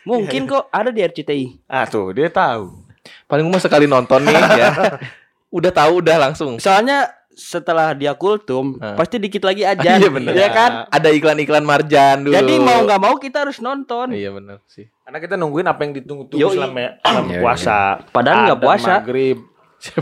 Mungkin 0.04 0.44
kok 0.44 0.68
ada 0.68 0.92
di 0.92 1.00
RCTI. 1.00 1.64
Ah 1.64 1.88
tuh, 1.88 2.12
dia 2.12 2.28
tahu. 2.28 2.76
Paling 3.24 3.48
cuma 3.48 3.56
sekali 3.56 3.88
nonton 3.88 4.20
nih 4.20 4.36
ya. 4.36 5.00
Udah 5.48 5.72
tahu 5.72 6.04
udah 6.04 6.28
langsung. 6.28 6.60
Soalnya 6.60 7.08
setelah 7.34 7.92
dia 7.92 8.14
kultum, 8.14 8.78
pasti 8.94 9.18
dikit 9.18 9.42
lagi 9.42 9.62
aja. 9.74 9.98
Iya 9.98 10.08
bener. 10.08 10.32
Ya 10.32 10.48
kan? 10.48 10.70
Ada 10.88 11.10
iklan-iklan 11.10 11.62
marjan 11.62 12.24
dulu. 12.24 12.32
Jadi 12.32 12.54
mau 12.56 12.80
nggak 12.80 13.00
mau 13.00 13.14
kita 13.16 13.44
harus 13.44 13.58
nonton. 13.58 14.10
Iya 14.10 14.30
bener 14.30 14.62
sih. 14.64 14.86
Karena 15.02 15.18
kita 15.18 15.34
nungguin 15.34 15.66
apa 15.66 15.80
yang 15.82 15.92
ditunggu-tunggu 15.92 16.48
selama, 16.48 16.96
puasa. 17.44 18.00
Padahal 18.08 18.38
nggak 18.48 18.60
puasa. 18.60 18.92
Maghrib. 18.98 19.38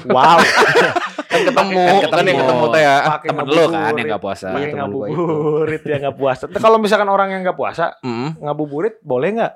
Wow. 0.07 0.39
Kan 1.33 1.49
ketemu, 1.49 1.81
Kan 1.81 1.97
kan, 1.97 2.03
ketemu. 2.05 2.29
yang 2.29 2.41
ketemu 2.45 2.65
teh 2.69 2.83
ya. 2.85 2.97
Temen 3.25 3.47
lu 3.49 3.65
kan 3.67 3.93
yang 3.97 4.09
nggak 4.13 4.23
puasa. 4.23 4.47
Ngabuburit 4.53 5.83
ya 5.83 5.97
nggak 5.99 6.17
puasa. 6.17 6.45
Tapi 6.45 6.61
kalau 6.61 6.77
misalkan 6.77 7.09
orang 7.09 7.29
yang 7.33 7.41
nggak 7.41 7.57
puasa, 7.57 7.97
Mm. 8.05 8.37
ngabuburit 8.45 9.01
boleh 9.01 9.29
nggak? 9.41 9.53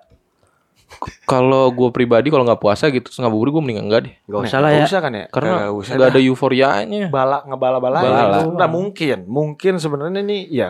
Kalau 1.27 1.69
gue 1.75 1.89
pribadi 1.91 2.31
kalau 2.31 2.47
nggak 2.47 2.63
puasa 2.63 2.89
gitu 2.89 3.11
terus 3.11 3.19
ngabuburit 3.19 3.51
gue 3.53 3.63
mending 3.63 3.81
enggak 3.91 4.01
deh. 4.07 4.15
Gak 4.31 4.41
usah 4.47 4.59
lah 4.63 4.71
ya. 4.71 4.77
Nggak 4.81 4.91
usah 4.91 5.01
kan 5.03 5.13
ya? 5.13 5.25
Karena 5.29 5.51
Nggak 5.51 5.95
nggak 5.99 6.09
ada 6.15 6.21
euforianya. 6.23 7.05
bala 7.11 7.39
ngebala-bala 7.43 7.99
Bala. 8.01 8.39
itu 8.41 8.55
Nah, 8.55 8.69
mungkin. 8.71 9.19
Mungkin 9.27 9.73
sebenarnya 9.83 10.23
nih 10.23 10.43
ya 10.49 10.69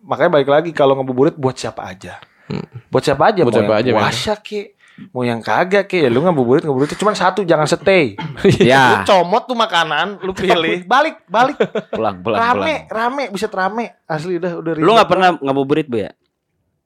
makanya 0.00 0.40
balik 0.40 0.48
lagi 0.48 0.70
kalau 0.72 0.96
ngabuburit 0.96 1.36
buat 1.36 1.56
siapa 1.58 1.84
aja? 1.84 2.16
Hmm. 2.50 2.66
buat 2.90 3.04
siapa 3.04 3.30
aja? 3.30 3.46
Buat 3.46 3.52
mau 3.54 3.60
siapa 3.62 3.74
yang 3.78 3.82
aja, 3.82 3.90
puasa 3.94 4.32
ke? 4.40 4.74
Mau 5.16 5.24
yang 5.24 5.40
kagak 5.40 5.88
ke? 5.88 6.02
Ya 6.02 6.10
lu 6.12 6.20
ngabuburit 6.20 6.60
ngabuburit 6.66 6.92
cuma 6.96 7.14
satu 7.16 7.40
jangan 7.46 7.64
stay. 7.64 8.16
Ya. 8.60 9.02
Lu 9.02 9.08
comot 9.08 9.44
tuh 9.46 9.56
makanan 9.56 10.20
lu 10.20 10.32
pilih. 10.34 10.84
Balik 10.84 11.24
balik. 11.26 11.56
Pulang 11.92 12.20
pulang 12.20 12.38
rame 12.40 12.54
pulang 12.54 12.78
rame 12.90 13.22
bisa 13.32 13.46
rame 13.48 13.84
asli 14.04 14.36
udah 14.36 14.52
udah 14.60 14.72
Lu 14.76 14.90
nggak 14.96 15.08
pernah 15.08 15.28
ngabuburit 15.40 15.86
bu 15.88 16.04
ya? 16.04 16.10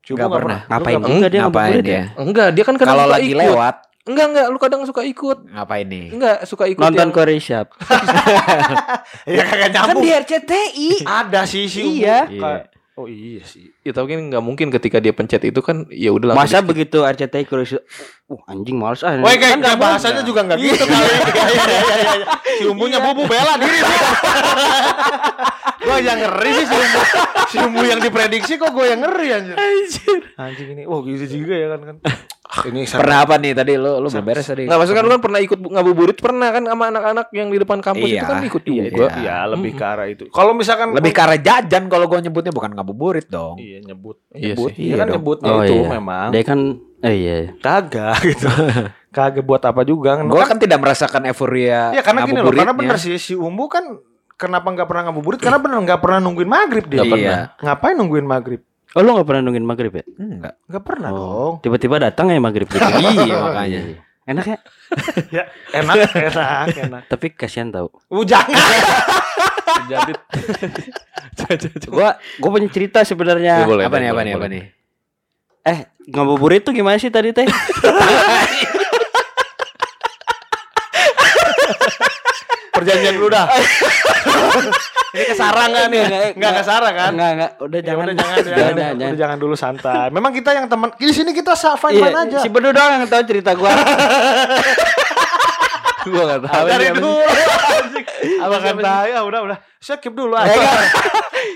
Coba 0.04 0.16
nggak 0.20 0.30
pernah. 0.34 0.58
Ngapain 0.64 0.94
nggak 0.94 1.08
juga 1.10 1.26
dia 1.26 1.40
ngapain 1.40 1.64
ngabuburit 1.70 1.84
ya? 1.84 1.88
dia 1.88 2.02
Enggak, 2.18 2.48
dia 2.52 2.64
kan 2.64 2.74
kadang 2.76 2.90
kalau 2.90 3.06
lagi 3.08 3.30
ikut. 3.30 3.40
lewat 3.40 3.76
Enggak, 4.04 4.26
enggak, 4.28 4.46
lu 4.46 4.58
kadang 4.58 4.80
suka 4.84 5.00
ikut. 5.02 5.38
ngapain 5.48 5.86
nih 5.86 6.06
Enggak, 6.12 6.36
suka 6.44 6.64
ikut 6.66 6.76
Nonton 6.78 7.00
yang... 7.00 7.10
Korea 7.10 7.40
Shop. 7.40 7.66
ya 9.26 9.42
kagak 9.42 9.60
Kan 9.64 9.72
nyambung 9.72 10.02
di 10.02 10.10
RCTI. 10.12 10.88
ada 11.02 11.40
sih 11.44 11.64
sih 11.64 12.00
Iya. 12.00 12.28
Kayak- 12.28 12.68
Oh 12.94 13.10
iya 13.10 13.42
sih. 13.42 13.74
Ya 13.82 13.90
tapi 13.90 14.12
kan 14.12 14.30
nggak 14.30 14.38
mungkin 14.38 14.70
ketika 14.70 15.02
dia 15.02 15.10
pencet 15.10 15.42
itu 15.42 15.58
kan 15.58 15.82
ya 15.90 16.14
udah 16.14 16.30
Masa 16.30 16.62
begitu 16.62 17.02
RCTI 17.02 17.42
kurus 17.42 17.74
uh 17.74 18.40
anjing 18.46 18.78
males 18.78 19.02
ah. 19.02 19.18
Woi 19.18 19.34
kayak 19.34 19.56
Kan 19.56 19.58
nggak 19.58 19.78
bahasanya 19.80 20.22
juga 20.22 20.46
nggak 20.46 20.58
gitu 20.60 20.84
kali. 20.84 21.02
Iya, 21.02 21.26
iya, 21.50 21.74
iya, 21.74 22.12
iya. 22.14 22.26
Si 22.54 22.64
umbunya 22.64 23.02
bubu 23.02 23.26
bela 23.26 23.58
diri 23.58 23.82
Gua 25.84 25.96
yang 25.98 26.18
ngeri 26.18 26.50
sih 26.54 26.64
si 26.64 26.74
umbu. 26.74 27.00
Si 27.44 27.56
umbu 27.58 27.82
yang 27.82 28.00
diprediksi 28.00 28.52
kok 28.56 28.70
gue 28.70 28.86
yang 28.86 29.00
ngeri 29.00 29.28
anjir. 29.30 29.56
Anjing 30.34 30.68
ini. 30.70 30.82
Wah 30.84 31.00
gitu 31.02 31.24
juga 31.30 31.54
ya 31.54 31.66
kan 31.70 31.80
kan. 31.84 31.96
Ah, 32.44 32.62
Ini 32.64 32.86
Pernah 32.86 33.18
apa 33.20 33.34
nih 33.36 33.52
tadi 33.52 33.72
lu 33.74 33.98
lu 33.98 34.06
belum 34.06 34.22
beres 34.22 34.46
tadi. 34.46 34.64
Nggak 34.64 34.76
maksudnya 34.76 34.96
kan 34.96 35.04
lu 35.04 35.12
kan 35.12 35.22
pernah 35.22 35.40
ikut 35.40 35.58
bu- 35.58 35.70
ngabuburit 35.70 36.16
pernah 36.16 36.48
kan 36.50 36.62
sama 36.62 36.84
anak-anak 36.86 37.26
yang 37.32 37.48
di 37.48 37.58
depan 37.58 37.78
kampus 37.80 38.06
itu 38.06 38.14
Iya. 38.14 38.24
kan 38.24 38.38
ikut 38.42 38.62
Iya, 38.62 38.82
juga. 38.86 39.06
iya, 39.16 39.36
lebih 39.46 39.72
ke 39.72 39.84
arah 39.84 40.06
itu. 40.06 40.24
Kalau 40.28 40.52
misalkan 40.52 40.88
Lebih 40.92 41.10
ke 41.10 41.20
arah 41.20 41.36
jajan 41.36 41.84
kalau 41.86 42.06
gua 42.06 42.18
nyebutnya 42.18 42.50
bukan 42.50 42.70
ngabuburit 42.72 43.26
dong. 43.26 43.56
Iya 43.56 43.78
nyebut. 43.82 44.16
Iya 44.30 44.54
nyebut. 44.54 44.70
sih. 44.70 44.76
Iya 44.78 44.86
Iya 44.86 44.94
kan 44.94 45.06
dong. 45.06 45.14
nyebutnya 45.14 45.50
Oh, 45.50 45.60
itu 45.60 45.74
iya. 45.74 45.88
memang. 45.90 46.28
Dia 46.30 46.42
kan 46.42 46.58
eh 47.00 47.14
iya. 47.16 47.36
Kagak 47.56 48.16
gitu. 48.30 48.48
Kagak 49.16 49.42
buat 49.42 49.62
apa 49.62 49.82
juga 49.82 50.10
kan. 50.16 50.24
Gua 50.24 50.44
kan 50.44 50.56
tidak 50.56 50.78
merasakan 50.78 51.26
euforia 51.26 51.90
Iya 51.90 52.02
karena 52.02 52.22
gini 52.22 52.38
loh, 52.38 52.50
karena 52.50 52.72
bener 52.72 52.96
sih 52.96 53.14
si 53.16 53.32
Umbu 53.32 53.66
kan 53.66 53.82
kenapa 54.44 54.68
nggak 54.68 54.84
pernah 54.84 55.02
ngabuburit? 55.08 55.40
Karena 55.40 55.56
bener 55.56 55.78
nggak 55.80 56.00
pernah 56.00 56.18
nungguin 56.20 56.46
maghrib 56.46 56.84
dia. 56.84 57.00
Nggak 57.00 57.08
pernah. 57.10 57.40
Ngapain 57.58 57.94
nungguin 57.96 58.26
maghrib? 58.26 58.60
Oh 58.94 59.02
lu 59.02 59.10
gak 59.10 59.26
pernah 59.26 59.42
nungguin 59.42 59.66
maghrib 59.66 59.90
ya? 59.90 60.04
Enggak. 60.14 60.54
Nggak 60.70 60.84
pernah 60.86 61.08
Oh. 61.10 61.18
dong. 61.18 61.54
Tiba-tiba 61.60 61.98
datang 61.98 62.30
ya 62.30 62.38
maghrib 62.38 62.70
gitu. 62.70 62.78
Iya, 62.78 63.36
makanya. 63.42 63.78
Enak 64.24 64.46
ya? 64.46 64.58
Ya 65.34 65.42
enak, 65.74 65.94
enak, 66.14 66.66
enak. 66.78 67.02
Tapi 67.10 67.34
kasihan 67.34 67.68
tau. 67.68 67.90
Uh, 68.06 68.22
jangan. 68.22 68.54
Jadi 69.90 70.12
Gua 71.90 72.14
gua 72.38 72.50
punya 72.52 72.70
cerita 72.70 73.02
sebenarnya. 73.02 73.64
Ya, 73.64 73.66
boleh, 73.66 73.82
Apa 73.82 73.98
nih 73.98 74.08
apa 74.08 74.14
boleh, 74.14 74.24
nih 74.24 74.32
apa 74.32 74.40
boleh. 74.40 74.50
nih? 74.54 74.64
Eh, 75.64 75.78
ngabuburit 76.06 76.62
tuh 76.62 76.70
gimana 76.70 76.94
sih 76.94 77.10
tadi 77.10 77.34
teh? 77.34 77.48
Perjanjian 82.70 83.14
dulu 83.14 83.28
dah. 83.30 83.46
Ini 85.14 85.24
kesarang 85.28 85.70
kan 85.70 85.86
nih? 85.88 86.02
Nggak 86.34 86.52
kesarang 86.58 86.90
kan? 86.92 87.10
Enggak, 87.14 87.30
enggak. 87.32 87.50
Udah 87.60 87.78
Ya 87.78 87.84
jangan. 87.84 88.04
udah 88.04 88.14
jangan, 88.14 88.34
Udah, 88.34 88.50
jangan, 88.50 88.72
udah, 88.74 88.88
udah 88.90 89.08
jangan 89.16 89.36
dulu 89.38 89.54
santai. 89.54 90.06
Memang 90.10 90.32
kita 90.32 90.50
yang 90.52 90.66
teman 90.66 90.90
di 90.92 91.12
sini 91.12 91.30
kita 91.30 91.54
sa- 91.54 91.76
fine 91.76 92.02
Iya, 92.02 92.10
aja. 92.20 92.38
si 92.40 92.48
Bedu 92.48 92.70
doang 92.70 92.90
yang 92.96 93.06
tahu 93.06 93.22
cerita 93.24 93.54
gua. 93.54 93.70
gua 96.10 96.24
nggak 96.28 96.42
tahu. 96.48 96.64
Dari 96.68 96.86
apa 96.90 96.96
dulu. 97.00 97.12
Abang 98.44 98.62
kan 98.62 98.76
tahu. 98.80 99.04
Ya 99.08 99.20
udah 99.24 99.40
udah. 99.50 99.58
Keep 99.84 100.14
dulu 100.16 100.32
aja. 100.32 100.56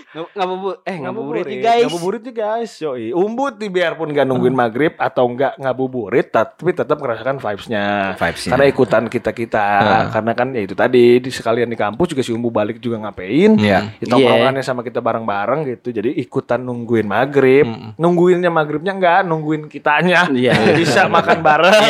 Ngab- 0.08 0.32
Ngabubur 0.36 0.74
eh 0.84 0.96
ngabuburit 1.00 1.44
Ngabuburit 1.48 1.64
guys. 1.64 1.84
Ngabuburit 1.88 2.22
nih 2.28 2.34
guys. 2.36 2.72
Yoi. 2.80 3.06
Umbut 3.16 3.56
nih 3.56 3.70
biarpun 3.72 4.12
gak 4.12 4.26
nungguin 4.28 4.52
maghrib 4.52 4.92
atau 5.00 5.24
enggak 5.28 5.56
ngabuburit 5.56 6.28
tapi 6.28 6.76
tetap 6.76 7.00
merasakan 7.00 7.40
vibes-nya. 7.40 8.12
Vibes-nya. 8.20 8.50
Karena 8.52 8.66
ikutan 8.68 9.04
kita-kita. 9.08 9.66
Karena 10.12 10.32
kan 10.36 10.52
ya 10.52 10.60
itu 10.64 10.76
tadi 10.76 11.20
di 11.24 11.30
sekalian 11.32 11.72
di 11.72 11.76
kampus 11.76 12.12
juga 12.12 12.20
si 12.20 12.36
Umbu 12.36 12.52
balik 12.52 12.80
juga 12.84 13.00
ngapain. 13.00 13.56
Iya. 13.56 13.96
Kita 13.96 14.12
tongkrongannya 14.16 14.64
sama 14.64 14.84
kita 14.84 15.00
bareng-bareng 15.00 15.60
gitu. 15.76 15.88
Jadi 15.88 16.20
ikutan 16.20 16.60
nungguin 16.60 17.08
maghrib. 17.08 17.64
Nungguinnya 17.96 18.52
maghribnya 18.52 18.92
enggak, 18.92 19.20
nungguin 19.24 19.72
kitanya. 19.72 20.28
Iya. 20.28 20.76
Bisa 20.76 21.08
makan 21.08 21.40
bareng. 21.40 21.80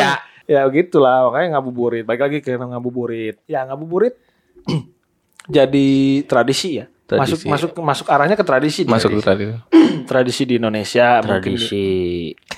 Iya. 0.49 0.65
Ya 0.65 0.73
gitulah 0.73 1.29
makanya 1.29 1.47
ngabuburit. 1.55 2.03
Baik 2.03 2.21
lagi 2.21 2.37
ke 2.41 2.57
ngabuburit. 2.57 3.37
Ya 3.45 3.61
ngabuburit 3.63 4.17
jadi 5.47 5.89
tradisi 6.25 6.81
ya. 6.81 6.85
Tradisi. 7.05 7.45
Masuk 7.49 7.71
masuk 7.73 7.81
masuk 7.81 8.07
arahnya 8.07 8.33
ke 8.33 8.41
tradisi. 8.41 8.81
di 8.81 8.89
Masuk 8.89 9.13
Indonesia. 9.13 9.29
tadi. 9.29 9.45
tradisi 10.09 10.43
di 10.45 10.55
Indonesia 10.57 11.21
mungkin 11.21 11.53
Tradisi 11.53 11.85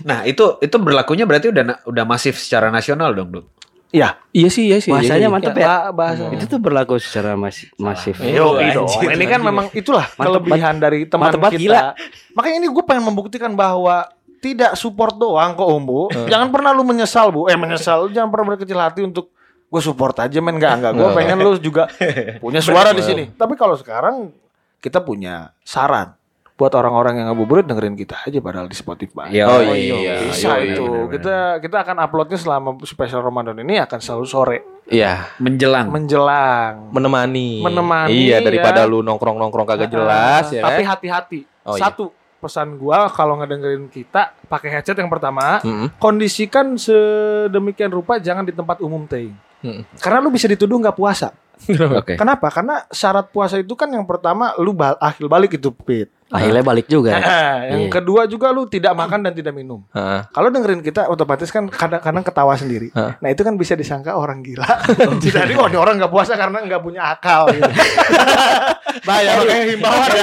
Nah, 0.04 0.24
itu 0.24 0.60
itu 0.60 0.76
berlakunya 0.76 1.24
berarti 1.24 1.52
udah 1.52 1.84
udah 1.86 2.04
masif 2.04 2.36
secara 2.36 2.68
nasional 2.68 3.12
dong, 3.12 3.32
Dok. 3.32 3.46
Iya. 3.92 4.24
Iya 4.32 4.48
sih, 4.48 4.72
iya 4.72 4.80
sih. 4.80 4.88
bahasanya 4.88 5.28
iya, 5.28 5.30
mantep 5.30 5.52
Ya, 5.52 5.60
ya. 5.60 5.68
ba- 5.68 5.92
bahasa. 5.92 6.32
Itu 6.32 6.48
tuh 6.48 6.60
berlaku 6.60 6.96
secara 6.96 7.36
masif. 7.36 7.76
masif. 7.76 8.16
Yo, 8.24 8.56
dong. 8.56 8.88
Ini 9.04 9.26
kan 9.28 9.44
memang 9.44 9.68
itulah 9.72 10.08
Mantep 10.16 10.48
kelebihan 10.48 10.80
dari 10.80 11.04
teman 11.06 11.28
mantep 11.28 11.44
kita. 11.52 11.60
gila. 11.60 11.82
Makanya 12.32 12.56
ini 12.60 12.68
gue 12.72 12.84
pengen 12.88 13.04
membuktikan 13.04 13.52
bahwa 13.52 14.08
tidak 14.42 14.74
support 14.74 15.14
doang 15.16 15.54
kok 15.54 15.64
Om 15.64 15.84
Bu. 15.84 16.02
Jangan 16.26 16.50
pernah 16.50 16.72
lu 16.72 16.82
menyesal 16.82 17.30
Bu. 17.30 17.46
Eh 17.46 17.54
menyesal, 17.54 18.04
lu 18.04 18.10
jangan 18.10 18.28
pernah 18.28 18.52
berkecil 18.52 18.76
hati 18.76 19.02
untuk 19.02 19.30
gue 19.64 19.80
support 19.80 20.18
aja 20.18 20.38
men 20.38 20.58
enggak 20.58 20.74
enggak. 20.76 20.92
Gue 20.94 21.06
Oh. 21.06 21.14
pengen 21.14 21.38
lu 21.38 21.56
juga 21.56 21.86
punya 22.38 22.60
suara 22.66 22.90
di 22.90 23.00
sini. 23.00 23.30
Tapi 23.30 23.54
kalau 23.54 23.74
sekarang 23.74 24.34
kita 24.78 25.00
punya 25.00 25.54
saran 25.62 26.18
buat 26.52 26.70
orang-orang 26.72 27.18
yang 27.18 27.28
ngabuburit 27.28 27.66
dengerin 27.66 27.94
kita 27.96 28.22
aja 28.22 28.38
padahal 28.38 28.66
di 28.66 28.74
Spotify. 28.74 29.30
Iya. 29.30 29.46
Oh, 29.46 29.62
Oh, 29.64 29.74
iya. 29.74 30.22
Bisa 30.22 30.58
Iya, 30.58 30.74
itu. 30.74 30.84
benar-benar. 30.84 31.10
Kita 31.12 31.36
kita 31.60 31.78
akan 31.82 31.98
uploadnya 32.00 32.38
selama 32.38 32.70
spesial 32.84 33.22
Ramadan 33.22 33.58
ini 33.58 33.78
akan 33.78 33.98
selalu 33.98 34.26
sore 34.26 34.58
Iya. 34.86 35.26
Menjelang. 35.38 35.90
menjelang. 35.90 36.92
Menemani. 36.92 37.62
Menemani, 37.62 38.14
Iya, 38.14 38.42
daripada 38.42 38.84
ya. 38.84 38.90
lu 38.90 39.02
nongkrong-nongkrong 39.02 39.66
kagak 39.66 39.90
jelas 39.90 40.50
ya. 40.50 40.62
Tapi 40.62 40.82
kan? 40.82 40.90
hati-hati. 40.92 41.40
Oh, 41.64 41.74
iya. 41.74 41.82
Pesan 42.42 42.82
gua 42.82 43.06
kalau 43.14 43.38
ngedengerin 43.38 43.86
kita 43.86 44.34
pakai 44.50 44.74
headset 44.74 44.98
yang 44.98 45.14
pertama, 45.14 45.62
Mm-mm. 45.62 45.94
kondisikan 46.02 46.74
sedemikian 46.74 47.94
rupa 47.94 48.18
jangan 48.18 48.42
di 48.42 48.50
tempat 48.50 48.82
umum 48.82 49.06
teh. 49.06 49.30
Mm-mm. 49.62 49.86
Karena 50.02 50.18
lu 50.26 50.34
bisa 50.34 50.50
dituduh 50.50 50.82
nggak 50.82 50.98
puasa. 50.98 51.30
Oke. 51.70 52.18
Kenapa? 52.18 52.48
Karena 52.50 52.82
syarat 52.90 53.30
puasa 53.30 53.58
itu 53.58 53.74
kan 53.76 53.88
yang 53.88 54.04
pertama 54.04 54.56
lu 54.58 54.74
bal 54.74 54.98
akhir 54.98 55.26
balik 55.26 55.52
itu 55.56 55.70
pit. 55.70 56.10
Akhirnya 56.32 56.64
balik 56.64 56.88
juga. 56.88 57.12
yang 57.68 57.86
Iya. 57.86 57.92
kedua 57.92 58.24
juga 58.24 58.56
lu 58.56 58.64
tidak 58.64 58.96
makan 58.96 59.20
dan 59.20 59.36
tidak 59.36 59.52
minum. 59.52 59.84
Heeh. 59.92 60.24
Kalau 60.32 60.48
dengerin 60.48 60.80
kita 60.80 61.12
otomatis 61.12 61.52
kan 61.52 61.68
kadang-kadang 61.68 62.24
ketawa 62.24 62.56
sendiri. 62.56 62.88
Hah. 62.96 63.20
Nah 63.20 63.30
itu 63.30 63.44
kan 63.44 63.60
bisa 63.60 63.76
disangka 63.76 64.16
orang 64.16 64.40
gila. 64.40 64.64
Jadi 65.20 65.60
oh 65.60 65.68
orang 65.68 66.00
nggak 66.00 66.08
puasa 66.08 66.40
karena 66.40 66.64
nggak 66.64 66.80
punya 66.80 67.12
akal. 67.12 67.52
Gitu. 67.52 67.68
Bahaya 69.08 69.44
makanya 69.44 69.66
himbauan. 69.68 70.10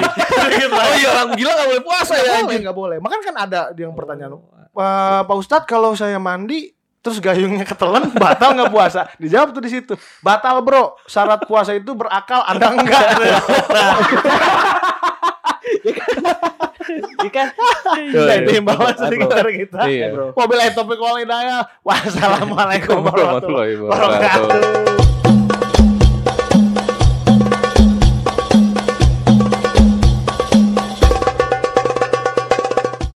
Oh 0.68 0.94
iya, 0.94 1.08
orang 1.10 1.30
gila 1.34 1.52
gak 1.52 1.68
boleh 1.68 1.82
puasa 1.84 2.12
Nggak 2.14 2.24
ya. 2.24 2.40
boleh, 2.42 2.58
nggak 2.62 2.76
boleh. 2.76 2.96
Makanya 2.98 3.22
kan 3.24 3.36
ada 3.38 3.60
yang 3.74 3.92
pertanyaan, 3.92 4.38
"Pak 4.70 5.26
Pak 5.26 5.36
Ustadz 5.36 5.66
kalau 5.66 5.92
saya 5.92 6.16
mandi 6.18 6.70
terus 7.00 7.18
gayungnya 7.22 7.64
ketelan 7.64 8.10
batal 8.22 8.54
nggak 8.54 8.70
puasa? 8.72 9.08
Dijawab 9.16 9.54
tuh 9.54 9.62
di 9.62 9.70
situ. 9.70 9.94
Batal 10.20 10.60
bro. 10.62 10.98
Syarat 11.06 11.46
puasa 11.46 11.74
itu 11.74 11.94
berakal, 11.94 12.44
anda 12.46 12.74
enggak. 12.74 13.06
Jika 17.22 17.42
Nah, 17.98 18.34
itu 18.40 18.50
himbauan 18.60 18.94
sedikit 18.96 19.28
dari 19.32 19.64
kita. 19.64 19.80
Iya. 19.88 20.32
Mobil 20.32 20.58
topik 20.72 20.98
wal 21.00 21.20
hidayah. 21.20 21.64
Wassalamualaikum 21.84 23.00
warahmatullahi 23.04 23.74
wabarakatuh. 23.80 25.17